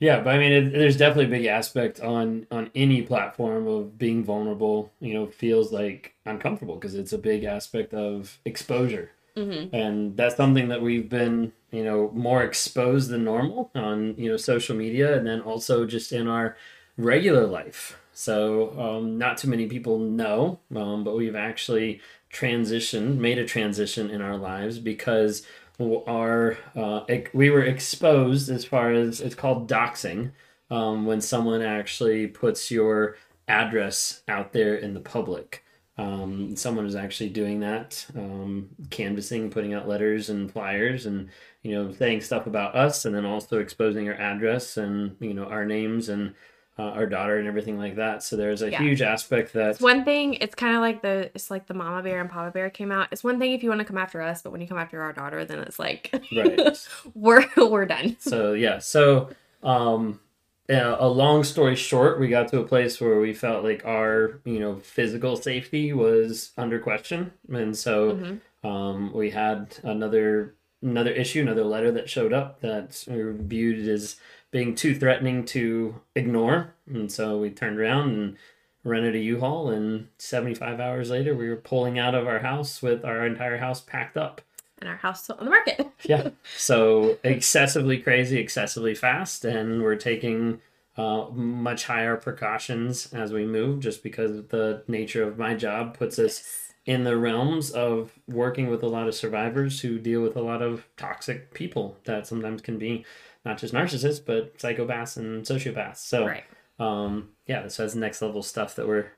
Yeah, 0.00 0.20
but 0.20 0.34
I 0.34 0.38
mean, 0.38 0.52
it, 0.52 0.70
there's 0.72 0.96
definitely 0.96 1.26
a 1.26 1.38
big 1.38 1.46
aspect 1.46 2.00
on 2.00 2.46
on 2.50 2.70
any 2.74 3.02
platform 3.02 3.66
of 3.66 3.98
being 3.98 4.24
vulnerable. 4.24 4.92
You 5.00 5.14
know, 5.14 5.26
feels 5.26 5.72
like 5.72 6.14
uncomfortable 6.24 6.74
because 6.76 6.94
it's 6.94 7.12
a 7.12 7.18
big 7.18 7.44
aspect 7.44 7.92
of 7.94 8.38
exposure, 8.44 9.10
mhm. 9.38 9.72
and 9.72 10.16
that's 10.16 10.36
something 10.36 10.68
that 10.68 10.82
we've 10.82 11.08
been, 11.08 11.52
you 11.70 11.84
know, 11.84 12.10
more 12.14 12.42
exposed 12.42 13.10
than 13.10 13.24
normal 13.24 13.70
on 13.74 14.14
you 14.16 14.28
know 14.30 14.36
social 14.36 14.76
media, 14.76 15.16
and 15.16 15.26
then 15.26 15.40
also 15.40 15.86
just 15.86 16.12
in 16.12 16.28
our 16.28 16.56
regular 16.96 17.46
life. 17.46 17.98
So, 18.12 18.78
um, 18.78 19.16
not 19.16 19.38
too 19.38 19.48
many 19.48 19.68
people 19.68 19.98
know, 19.98 20.58
um, 20.74 21.04
but 21.04 21.16
we've 21.16 21.36
actually 21.36 22.00
transitioned, 22.32 23.18
made 23.18 23.38
a 23.38 23.46
transition 23.46 24.10
in 24.10 24.20
our 24.20 24.36
lives 24.36 24.78
because 24.80 25.46
our 25.80 26.58
uh, 26.74 27.02
we 27.32 27.50
were 27.50 27.62
exposed 27.62 28.50
as 28.50 28.64
far 28.64 28.92
as 28.92 29.20
it's 29.20 29.34
called 29.34 29.68
doxing 29.68 30.32
um, 30.70 31.06
when 31.06 31.20
someone 31.20 31.62
actually 31.62 32.26
puts 32.26 32.70
your 32.70 33.16
address 33.46 34.22
out 34.28 34.52
there 34.52 34.74
in 34.74 34.94
the 34.94 35.00
public. 35.00 35.64
Um, 35.98 36.54
someone 36.54 36.86
is 36.86 36.94
actually 36.94 37.30
doing 37.30 37.58
that, 37.60 38.06
um, 38.16 38.68
canvassing, 38.90 39.50
putting 39.50 39.74
out 39.74 39.88
letters 39.88 40.30
and 40.30 40.50
flyers, 40.50 41.06
and 41.06 41.28
you 41.62 41.72
know, 41.74 41.92
saying 41.92 42.20
stuff 42.20 42.46
about 42.46 42.76
us, 42.76 43.04
and 43.04 43.12
then 43.14 43.24
also 43.26 43.58
exposing 43.58 44.08
our 44.08 44.14
address 44.14 44.76
and 44.76 45.16
you 45.20 45.34
know 45.34 45.44
our 45.44 45.64
names 45.64 46.08
and 46.08 46.34
uh, 46.78 46.82
our 46.92 47.06
daughter 47.06 47.38
and 47.38 47.48
everything 47.48 47.76
like 47.76 47.96
that. 47.96 48.22
So 48.22 48.36
there's 48.36 48.62
a 48.62 48.70
Yeah. 48.70 48.80
huge 48.80 49.02
aspect 49.02 49.52
that 49.54 49.70
it's 49.70 49.80
one 49.80 50.04
thing. 50.04 50.34
It's 50.34 50.54
kind 50.54 50.76
of 50.76 50.80
like 50.82 51.02
the 51.02 51.32
it's 51.34 51.50
like 51.50 51.66
the 51.66 51.74
Mama 51.74 52.00
Bear 52.04 52.20
and 52.20 52.30
Papa 52.30 52.52
Bear 52.52 52.70
came 52.70 52.92
out. 52.92 53.08
It's 53.10 53.24
one 53.24 53.40
thing 53.40 53.52
if 53.52 53.64
you 53.64 53.68
want 53.68 53.80
to 53.80 53.84
come 53.84 53.98
after 53.98 54.22
us, 54.22 54.40
but 54.42 54.52
when 54.52 54.60
you 54.60 54.68
come 54.68 54.78
after 54.78 55.02
our 55.02 55.12
daughter, 55.12 55.44
then 55.44 55.58
it's 55.58 55.80
like 55.80 56.12
right. 56.36 56.78
we're 57.14 57.44
we're 57.56 57.86
done. 57.86 58.16
so 58.20 58.52
yeah 58.52 58.78
so 58.78 59.30
um 59.64 60.20
yeah, 60.68 60.96
a 60.98 61.06
long 61.08 61.44
story 61.44 61.74
short 61.76 62.20
we 62.20 62.28
got 62.28 62.48
to 62.48 62.60
a 62.60 62.64
place 62.66 63.00
where 63.00 63.18
we 63.20 63.32
felt 63.34 63.64
like 63.64 63.84
our 63.84 64.40
you 64.44 64.58
know 64.60 64.76
physical 64.76 65.36
safety 65.36 65.92
was 65.92 66.52
under 66.58 66.78
question. 66.78 67.32
And 67.52 67.76
so 67.76 68.12
Mhm. 68.12 68.40
um 68.68 69.12
we 69.14 69.30
had 69.30 69.76
another 69.82 70.54
another 70.82 71.10
issue 71.10 71.40
another 71.42 71.64
letter 71.64 71.90
that 71.92 72.08
showed 72.10 72.32
up 72.32 72.60
that 72.60 73.04
we 73.08 73.32
viewed 73.32 73.88
as 73.88 74.16
being 74.50 74.74
too 74.74 74.94
threatening 74.94 75.44
to 75.46 76.00
ignore. 76.14 76.74
And 76.86 77.10
so 77.10 77.38
we 77.38 77.50
turned 77.50 77.78
around 77.80 78.10
and 78.14 78.36
rented 78.84 79.14
a 79.16 79.18
u-haul 79.18 79.68
and 79.70 80.08
75 80.18 80.80
hours 80.80 81.10
later 81.10 81.34
we 81.34 81.48
were 81.48 81.56
pulling 81.56 81.98
out 81.98 82.14
of 82.14 82.26
our 82.26 82.38
house 82.38 82.80
with 82.80 83.04
our 83.04 83.26
entire 83.26 83.58
house 83.58 83.80
packed 83.80 84.16
up 84.16 84.40
And 84.80 84.88
our 84.88 84.96
house 84.96 85.24
is 85.24 85.30
on 85.30 85.44
the 85.44 85.50
market. 85.50 85.88
yeah. 86.04 86.30
So 86.56 87.18
excessively 87.24 87.98
crazy, 87.98 88.38
excessively 88.38 88.94
fast, 88.94 89.44
and 89.44 89.82
we're 89.82 89.96
taking 89.96 90.60
uh, 90.96 91.26
much 91.32 91.84
higher 91.84 92.16
precautions 92.16 93.12
as 93.12 93.32
we 93.32 93.44
move, 93.46 93.80
just 93.80 94.02
because 94.02 94.46
the 94.48 94.82
nature 94.88 95.22
of 95.22 95.38
my 95.38 95.54
job 95.54 95.96
puts 95.98 96.18
us 96.18 96.72
in 96.86 97.04
the 97.04 97.16
realms 97.16 97.70
of 97.70 98.12
working 98.26 98.68
with 98.68 98.82
a 98.82 98.86
lot 98.88 99.06
of 99.08 99.14
survivors 99.14 99.80
who 99.80 99.98
deal 99.98 100.22
with 100.22 100.36
a 100.36 100.40
lot 100.40 100.62
of 100.62 100.86
toxic 100.96 101.52
people 101.52 101.96
that 102.04 102.26
sometimes 102.26 102.62
can 102.62 102.78
be 102.78 103.04
not 103.44 103.58
just 103.58 103.74
narcissists 103.74 104.24
but 104.24 104.56
psychopaths 104.58 105.16
and 105.18 105.44
sociopaths. 105.44 105.98
So 105.98 106.26
Right. 106.26 106.44
um, 106.78 107.28
yeah, 107.46 107.62
this 107.62 107.76
has 107.76 107.94
next 107.94 108.22
level 108.22 108.42
stuff 108.42 108.74
that 108.76 108.88
we're 108.88 109.10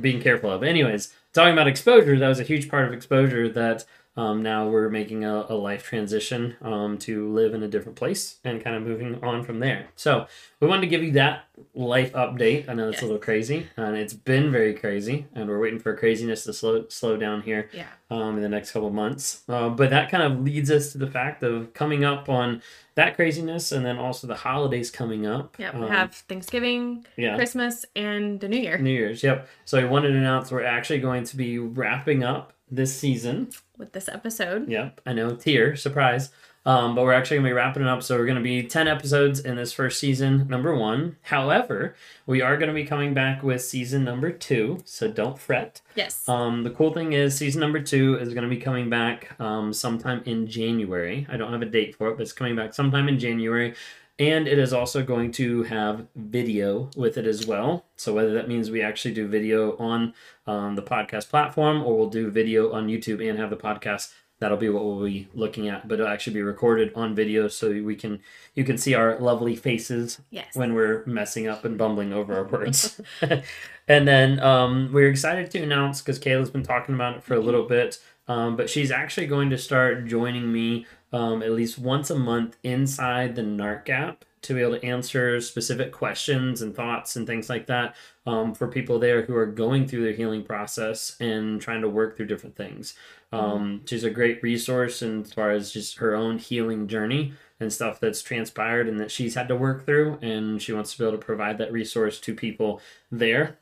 being 0.00 0.20
careful 0.20 0.50
of. 0.50 0.62
Anyways, 0.62 1.12
talking 1.32 1.52
about 1.52 1.68
exposure, 1.68 2.18
that 2.18 2.28
was 2.28 2.40
a 2.40 2.44
huge 2.44 2.68
part 2.68 2.86
of 2.86 2.92
exposure 2.92 3.48
that 3.48 3.84
um, 4.16 4.42
now 4.42 4.68
we're 4.68 4.88
making 4.90 5.24
a, 5.24 5.46
a 5.48 5.54
life 5.54 5.84
transition 5.84 6.56
um, 6.60 6.98
to 6.98 7.32
live 7.32 7.54
in 7.54 7.62
a 7.62 7.68
different 7.68 7.96
place 7.96 8.38
and 8.44 8.62
kind 8.62 8.76
of 8.76 8.82
moving 8.82 9.22
on 9.24 9.42
from 9.42 9.58
there. 9.60 9.88
So 9.96 10.26
we 10.60 10.68
wanted 10.68 10.82
to 10.82 10.86
give 10.88 11.02
you 11.02 11.12
that 11.12 11.44
life 11.74 12.12
update. 12.12 12.68
I 12.68 12.74
know 12.74 12.88
it's 12.88 12.96
Yes. 12.96 13.02
a 13.02 13.06
little 13.06 13.20
crazy, 13.20 13.68
and 13.76 13.96
it's 13.96 14.12
been 14.12 14.52
very 14.52 14.74
crazy, 14.74 15.26
and 15.34 15.48
we're 15.48 15.58
waiting 15.58 15.78
for 15.78 15.96
craziness 15.96 16.44
to 16.44 16.52
slow 16.52 16.84
slow 16.88 17.16
down 17.16 17.42
here 17.42 17.70
Yeah. 17.72 17.86
um, 18.10 18.36
in 18.36 18.42
the 18.42 18.48
next 18.50 18.72
couple 18.72 18.90
months. 18.90 19.42
Uh, 19.48 19.70
but 19.70 19.88
that 19.90 20.10
kind 20.10 20.22
of 20.22 20.40
leads 20.42 20.70
us 20.70 20.92
to 20.92 20.98
the 20.98 21.06
fact 21.10 21.42
of 21.42 21.72
coming 21.72 22.04
up 22.04 22.28
on 22.28 22.60
that 22.94 23.16
craziness, 23.16 23.72
and 23.72 23.86
then 23.86 23.96
also 23.96 24.26
the 24.26 24.34
holidays 24.34 24.90
coming 24.90 25.24
up. 25.26 25.56
Yeah. 25.58 25.74
We 25.74 25.84
Um, 25.84 25.90
have 25.90 26.12
Thanksgiving, 26.14 27.06
yeah. 27.16 27.36
Christmas, 27.36 27.86
and 27.96 28.38
the 28.40 28.48
New 28.48 28.58
Year 28.60 28.76
New 28.76 28.90
Year's, 28.90 29.22
yep. 29.22 29.48
So 29.64 29.78
I 29.78 29.84
wanted 29.84 30.08
to 30.12 30.18
announce 30.18 30.50
we're 30.52 30.64
actually 30.64 30.98
going 31.00 31.24
to 31.24 31.36
be 31.36 31.58
wrapping 31.58 32.22
up 32.22 32.52
this 32.70 32.94
season. 32.94 33.48
With 33.82 33.92
this 33.92 34.08
episode. 34.08 34.68
Yep, 34.68 35.00
I 35.04 35.12
know, 35.12 35.34
tear, 35.34 35.76
surprise. 35.76 36.30
Um, 36.64 36.94
but 36.94 37.02
we're 37.02 37.12
actually 37.12 37.38
going 37.38 37.46
to 37.46 37.50
be 37.50 37.54
wrapping 37.54 37.82
it 37.82 37.88
up. 37.88 38.04
So 38.04 38.16
we're 38.16 38.26
going 38.26 38.36
to 38.36 38.42
be 38.42 38.62
10 38.62 38.86
episodes 38.86 39.40
in 39.40 39.56
this 39.56 39.72
first 39.72 39.98
season, 39.98 40.46
number 40.48 40.76
one. 40.76 41.16
However, 41.22 41.96
we 42.24 42.40
are 42.40 42.56
going 42.56 42.68
to 42.68 42.74
be 42.74 42.84
coming 42.84 43.14
back 43.14 43.42
with 43.42 43.62
season 43.62 44.04
number 44.04 44.30
two. 44.30 44.80
So 44.84 45.10
don't 45.10 45.36
fret. 45.36 45.80
Yes. 45.96 46.28
Um, 46.28 46.62
the 46.62 46.70
cool 46.70 46.92
thing 46.92 47.14
is, 47.14 47.36
season 47.36 47.60
number 47.60 47.80
two 47.80 48.16
is 48.16 48.32
going 48.32 48.48
to 48.48 48.54
be 48.54 48.60
coming 48.60 48.88
back 48.88 49.38
um, 49.40 49.72
sometime 49.72 50.22
in 50.24 50.46
January. 50.46 51.26
I 51.28 51.36
don't 51.36 51.52
have 51.52 51.62
a 51.62 51.66
date 51.66 51.96
for 51.96 52.10
it, 52.10 52.16
but 52.16 52.22
it's 52.22 52.32
coming 52.32 52.54
back 52.54 52.74
sometime 52.74 53.08
in 53.08 53.18
January. 53.18 53.74
And 54.18 54.46
it 54.46 54.58
is 54.58 54.72
also 54.72 55.02
going 55.02 55.32
to 55.32 55.62
have 55.64 56.06
video 56.14 56.90
with 56.96 57.16
it 57.16 57.26
as 57.26 57.46
well. 57.46 57.86
So, 57.96 58.12
whether 58.14 58.32
that 58.34 58.46
means 58.48 58.70
we 58.70 58.82
actually 58.82 59.14
do 59.14 59.26
video 59.26 59.76
on 59.78 60.14
um, 60.46 60.76
the 60.76 60.82
podcast 60.82 61.28
platform 61.28 61.82
or 61.82 61.96
we'll 61.98 62.10
do 62.10 62.30
video 62.30 62.72
on 62.72 62.88
YouTube 62.88 63.26
and 63.26 63.38
have 63.38 63.50
the 63.50 63.56
podcast 63.56 64.12
that'll 64.38 64.58
be 64.58 64.68
what 64.68 64.84
we'll 64.84 65.04
be 65.04 65.28
looking 65.34 65.68
at. 65.68 65.86
But 65.88 65.94
it'll 66.00 66.10
actually 66.12 66.34
be 66.34 66.42
recorded 66.42 66.92
on 66.94 67.14
video, 67.14 67.48
so 67.48 67.70
we 67.70 67.94
can 67.96 68.20
you 68.54 68.64
can 68.64 68.76
see 68.76 68.92
our 68.94 69.18
lovely 69.18 69.56
faces 69.56 70.20
Yes. 70.30 70.54
when 70.54 70.74
we're 70.74 71.04
messing 71.06 71.46
up 71.48 71.64
and 71.64 71.78
bumbling 71.78 72.12
over 72.12 72.34
our 72.34 72.44
words. 72.44 73.00
and 73.88 74.06
then 74.06 74.40
um, 74.40 74.90
we're 74.92 75.08
excited 75.08 75.50
to 75.52 75.62
announce 75.62 76.00
because 76.02 76.18
Kayla's 76.18 76.50
been 76.50 76.62
talking 76.64 76.94
about 76.94 77.16
it 77.16 77.22
for 77.22 77.34
a 77.34 77.40
little 77.40 77.64
bit, 77.66 77.98
um, 78.28 78.56
but 78.56 78.68
she's 78.68 78.90
actually 78.90 79.26
going 79.26 79.48
to 79.50 79.58
start 79.58 80.06
joining 80.06 80.52
me 80.52 80.86
um, 81.12 81.42
at 81.42 81.52
least 81.52 81.78
once 81.78 82.10
a 82.10 82.18
month 82.18 82.56
inside 82.62 83.34
the 83.34 83.42
NARC 83.42 83.88
app 83.90 84.24
to 84.42 84.54
be 84.54 84.60
able 84.60 84.78
to 84.78 84.84
answer 84.84 85.40
specific 85.40 85.92
questions 85.92 86.62
and 86.62 86.74
thoughts 86.74 87.14
and 87.14 87.26
things 87.26 87.48
like 87.48 87.66
that 87.66 87.94
um, 88.26 88.54
for 88.54 88.66
people 88.66 88.98
there 88.98 89.22
who 89.22 89.36
are 89.36 89.46
going 89.46 89.86
through 89.86 90.02
their 90.02 90.12
healing 90.12 90.42
process 90.42 91.16
and 91.20 91.60
trying 91.60 91.80
to 91.80 91.88
work 91.88 92.16
through 92.16 92.26
different 92.26 92.56
things. 92.56 92.94
Um, 93.32 93.82
she's 93.86 94.04
a 94.04 94.10
great 94.10 94.42
resource 94.42 95.00
and 95.00 95.24
as 95.24 95.32
far 95.32 95.52
as 95.52 95.72
just 95.72 95.98
her 95.98 96.14
own 96.14 96.38
healing 96.38 96.86
journey 96.86 97.32
and 97.60 97.72
stuff 97.72 98.00
that's 98.00 98.20
transpired 98.20 98.88
and 98.88 99.00
that 99.00 99.10
she's 99.10 99.36
had 99.36 99.48
to 99.48 99.56
work 99.56 99.86
through, 99.86 100.18
and 100.20 100.60
she 100.60 100.72
wants 100.72 100.92
to 100.92 100.98
be 100.98 101.04
able 101.04 101.16
to 101.16 101.24
provide 101.24 101.58
that 101.58 101.72
resource 101.72 102.20
to 102.20 102.34
people 102.34 102.80
there. 103.10 103.56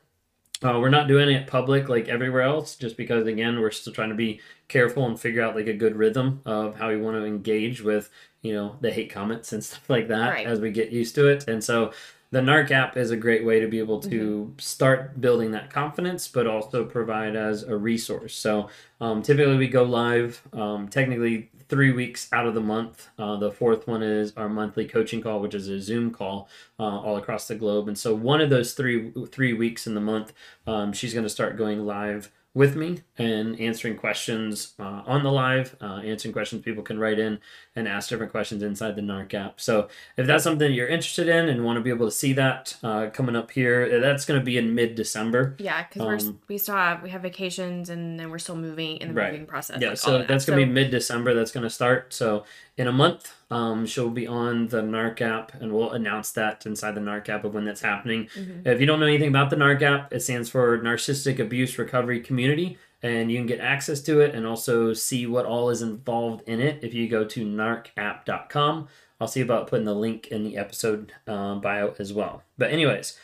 Uh, 0.63 0.77
we're 0.79 0.89
not 0.89 1.07
doing 1.07 1.29
it 1.29 1.47
public 1.47 1.89
like 1.89 2.07
everywhere 2.07 2.41
else, 2.43 2.75
just 2.75 2.95
because 2.97 3.25
again 3.27 3.59
we're 3.59 3.71
still 3.71 3.93
trying 3.93 4.09
to 4.09 4.15
be 4.15 4.39
careful 4.67 5.05
and 5.07 5.19
figure 5.19 5.41
out 5.41 5.55
like 5.55 5.67
a 5.67 5.73
good 5.73 5.95
rhythm 5.95 6.41
of 6.45 6.75
how 6.77 6.87
we 6.89 6.97
want 6.97 7.17
to 7.17 7.25
engage 7.25 7.81
with 7.81 8.09
you 8.41 8.53
know 8.53 8.75
the 8.81 8.91
hate 8.91 9.11
comments 9.11 9.53
and 9.53 9.63
stuff 9.69 9.89
like 9.89 10.07
that 10.07 10.29
Right. 10.29 10.47
as 10.47 10.59
we 10.59 10.71
get 10.71 10.91
used 10.91 11.15
to 11.15 11.27
it. 11.27 11.47
And 11.47 11.63
so 11.63 11.93
the 12.31 12.39
NARC 12.39 12.71
app 12.71 12.95
is 12.95 13.11
a 13.11 13.17
great 13.17 13.43
way 13.43 13.59
to 13.59 13.67
be 13.67 13.79
able 13.79 13.99
to 14.01 14.53
start 14.57 15.19
building 15.19 15.51
that 15.51 15.69
confidence, 15.69 16.29
but 16.29 16.47
also 16.47 16.85
provide 16.85 17.35
as 17.35 17.63
a 17.63 17.75
resource. 17.75 18.33
So 18.35 18.69
um, 19.01 19.21
typically 19.21 19.57
we 19.57 19.67
go 19.67 19.83
live 19.83 20.41
um, 20.53 20.87
technically 20.87 21.49
three 21.71 21.93
weeks 21.93 22.27
out 22.33 22.45
of 22.45 22.53
the 22.53 22.59
month. 22.61 23.07
Uh, 23.17 23.37
the 23.37 23.49
fourth 23.49 23.87
one 23.87 24.03
is 24.03 24.33
our 24.35 24.49
monthly 24.49 24.85
coaching 24.85 25.21
call, 25.21 25.39
which 25.39 25.55
is 25.55 25.69
a 25.69 25.79
Zoom 25.79 26.11
call 26.11 26.49
uh, 26.77 26.83
all 26.83 27.15
across 27.15 27.47
the 27.47 27.55
globe. 27.55 27.87
And 27.87 27.97
so 27.97 28.13
one 28.13 28.41
of 28.41 28.49
those 28.49 28.73
three 28.73 29.13
three 29.31 29.53
weeks 29.53 29.87
in 29.87 29.95
the 29.95 30.01
month, 30.01 30.33
um, 30.67 30.91
she's 30.91 31.13
going 31.13 31.23
to 31.23 31.29
start 31.29 31.57
going 31.57 31.85
live 31.85 32.29
with 32.53 32.75
me 32.75 32.99
and 33.17 33.57
answering 33.61 33.95
questions 33.95 34.73
uh, 34.77 35.03
on 35.05 35.23
the 35.23 35.31
live, 35.31 35.73
uh, 35.81 36.01
answering 36.03 36.33
questions 36.33 36.61
people 36.61 36.83
can 36.83 36.99
write 36.99 37.17
in 37.17 37.39
and 37.77 37.87
ask 37.87 38.09
different 38.09 38.29
questions 38.31 38.61
inside 38.61 38.97
the 38.97 39.01
NARC 39.01 39.33
app. 39.33 39.61
So 39.61 39.87
if 40.17 40.27
that's 40.27 40.43
something 40.43 40.73
you're 40.73 40.87
interested 40.89 41.29
in 41.29 41.47
and 41.47 41.63
want 41.63 41.77
to 41.77 41.81
be 41.81 41.89
able 41.89 42.07
to 42.07 42.11
see 42.11 42.33
that 42.33 42.75
uh, 42.83 43.09
coming 43.13 43.37
up 43.37 43.51
here, 43.51 44.01
that's 44.01 44.25
going 44.25 44.37
to 44.39 44.43
be 44.43 44.57
in 44.57 44.75
mid 44.75 44.95
December. 44.95 45.55
Yeah, 45.59 45.83
because 45.87 46.01
we're 46.05 46.15
Um, 46.29 46.41
we 46.49 46.57
still 46.57 46.75
have 46.75 47.01
we 47.01 47.09
have 47.11 47.21
vacations 47.21 47.89
and 47.89 48.19
then 48.19 48.29
we're 48.29 48.39
still 48.39 48.57
moving 48.57 48.97
in 48.97 49.09
the 49.09 49.13
Right. 49.13 49.31
moving 49.31 49.45
process. 49.47 49.81
Yeah, 49.81 49.89
like, 49.89 49.97
so 49.97 50.17
that. 50.17 50.27
that's 50.27 50.43
gonna 50.43 50.61
So- 50.61 50.65
be 50.65 50.71
mid 50.71 50.91
December. 50.91 51.33
That's 51.33 51.51
gonna 51.51 51.69
start. 51.69 52.11
So 52.13 52.43
in 52.81 52.87
a 52.87 52.91
month, 52.91 53.35
um, 53.51 53.85
she'll 53.85 54.09
be 54.09 54.25
on 54.25 54.67
the 54.69 54.81
NARC 54.81 55.21
app, 55.21 55.53
and 55.61 55.71
we'll 55.71 55.91
announce 55.91 56.31
that 56.31 56.65
inside 56.65 56.95
the 56.95 57.01
NARC 57.01 57.29
app 57.29 57.43
of 57.43 57.53
when 57.53 57.63
that's 57.63 57.81
happening. 57.81 58.27
Mhm. 58.35 58.65
If 58.65 58.79
you 58.79 58.87
don't 58.87 58.99
know 58.99 59.05
anything 59.05 59.27
about 59.27 59.51
the 59.51 59.55
NARC 59.55 59.83
app, 59.83 60.11
it 60.11 60.21
stands 60.21 60.49
for 60.49 60.79
Narcissistic 60.79 61.37
Abuse 61.37 61.77
Recovery 61.77 62.19
Community, 62.21 62.79
and 63.03 63.31
you 63.31 63.37
can 63.37 63.45
get 63.45 63.59
access 63.59 64.01
to 64.01 64.19
it 64.19 64.33
and 64.33 64.47
also 64.47 64.93
see 64.93 65.27
what 65.27 65.45
all 65.45 65.69
is 65.69 65.83
involved 65.83 66.41
in 66.47 66.59
it 66.59 66.79
if 66.83 66.93
you 66.95 67.07
go 67.07 67.23
to 67.23 67.45
narcapp.com. 67.45 68.87
I'll 69.19 69.27
see 69.27 69.41
about 69.41 69.67
putting 69.67 69.85
the 69.85 69.93
link 69.93 70.29
in 70.29 70.43
the 70.43 70.57
episode 70.57 71.13
uh, 71.27 71.55
bio 71.55 71.93
as 71.99 72.11
well. 72.11 72.43
But 72.57 72.71
anyways. 72.71 73.17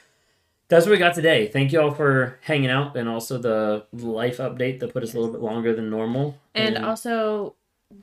That's 0.69 0.85
what 0.85 0.91
we 0.91 0.97
got 0.97 1.15
today. 1.15 1.47
Thank 1.47 1.71
you 1.71 1.79
all 1.79 1.91
for 1.91 2.39
hanging 2.41 2.69
out 2.69 2.97
and 2.97 3.07
also 3.07 3.37
the 3.37 3.85
life 3.93 4.37
update 4.39 4.79
that 4.81 4.91
put 4.91 5.01
us 5.01 5.13
a 5.13 5.17
little 5.17 5.31
bit 5.31 5.41
longer 5.41 5.73
than 5.73 5.89
normal. 5.89 6.37
And 6.53 6.77
also, 6.77 7.55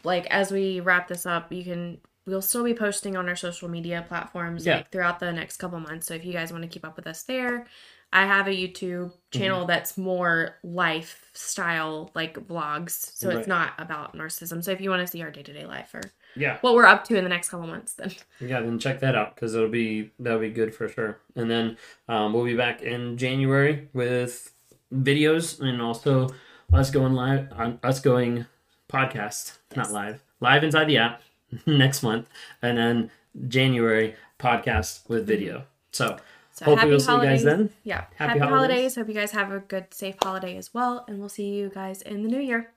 like 0.05 0.27
as 0.27 0.51
we 0.51 0.81
wrap 0.81 1.09
this 1.09 1.27
up, 1.27 1.53
you 1.53 1.65
can 1.65 1.99
we'll 2.27 2.41
still 2.43 2.65
be 2.65 2.73
posting 2.73 3.17
on 3.19 3.29
our 3.29 3.37
social 3.37 3.69
media 3.69 4.03
platforms 4.09 4.65
Yeah. 4.65 4.77
like 4.77 4.91
throughout 4.91 5.21
the 5.21 5.31
next 5.33 5.59
couple 5.59 5.79
months. 5.79 6.07
So 6.07 6.15
if 6.15 6.25
you 6.25 6.33
guys 6.33 6.51
want 6.53 6.63
to 6.63 6.69
keep 6.69 6.83
up 6.85 6.97
with 6.97 7.07
us 7.07 7.23
there, 7.25 7.67
I 8.15 8.25
have 8.25 8.47
a 8.47 8.51
YouTube 8.51 9.13
channel 9.31 9.59
Mm-hmm. 9.61 9.67
that's 9.69 9.99
more 9.99 10.57
lifestyle 10.63 12.11
like 12.15 12.35
vlogs. 12.49 13.11
So 13.15 13.29
Right. 13.29 13.39
it's 13.39 13.47
not 13.49 13.73
about 13.79 14.17
narcissism. 14.17 14.65
So 14.65 14.71
if 14.71 14.81
you 14.81 14.89
want 14.91 15.01
to 15.03 15.07
see 15.07 15.21
our 15.23 15.31
day 15.31 15.43
to 15.43 15.53
day 15.53 15.67
life 15.67 15.95
or 15.95 16.01
yeah, 16.37 16.59
what 16.63 16.75
we're 16.75 16.87
up 16.87 17.05
to 17.05 17.17
in 17.17 17.23
the 17.25 17.31
next 17.31 17.51
couple 17.51 17.67
months, 17.67 17.93
then 17.95 18.13
yeah, 18.41 18.61
then 18.61 18.79
check 18.79 19.01
that 19.01 19.15
out 19.15 19.35
because 19.35 19.55
it'll 19.55 19.69
be 19.69 20.11
that'll 20.19 20.41
be 20.41 20.51
good 20.51 20.75
for 20.75 20.89
sure. 20.89 21.19
And 21.37 21.51
then 21.51 21.77
um, 22.09 22.33
we'll 22.33 22.45
be 22.45 22.57
back 22.57 22.83
in 22.83 23.17
January 23.19 23.89
with 23.93 24.53
videos 24.93 25.61
and 25.61 25.81
also 25.83 26.31
us 26.73 26.91
going 26.91 27.13
live 27.13 27.53
on 27.53 27.79
us 27.83 28.01
going 28.01 28.47
podcast, 28.89 29.59
not 29.77 29.93
live, 29.93 30.23
live 30.41 30.65
inside 30.65 30.85
the 30.85 30.99
app 30.99 31.23
next 31.67 32.03
month, 32.03 32.29
and 32.63 32.79
then 32.79 33.11
January 33.49 34.15
podcast 34.39 35.09
with 35.09 35.21
mm-hmm. 35.21 35.29
video. 35.29 35.65
So 35.93 36.19
so 36.55 36.67
hopefully 36.67 36.91
we'll 36.93 37.01
see 37.01 37.11
you 37.11 37.19
holidays. 37.19 37.45
guys 37.45 37.45
then. 37.45 37.71
Yeah. 37.83 38.05
Happy 38.15 38.15
Happy, 38.17 38.39
holidays. 38.39 38.53
holidays. 38.53 38.95
Hope 38.95 39.09
you 39.09 39.15
guys 39.15 39.33
have 39.33 39.51
a 39.51 39.59
good 39.59 39.93
safe 39.93 40.15
holiday 40.23 40.57
as 40.57 40.73
well. 40.73 41.05
And 41.09 41.19
we'll 41.19 41.29
see 41.29 41.49
you 41.49 41.69
guys 41.69 42.01
in 42.01 42.23
the 42.23 42.29
new 42.29 42.39
year. 42.39 42.71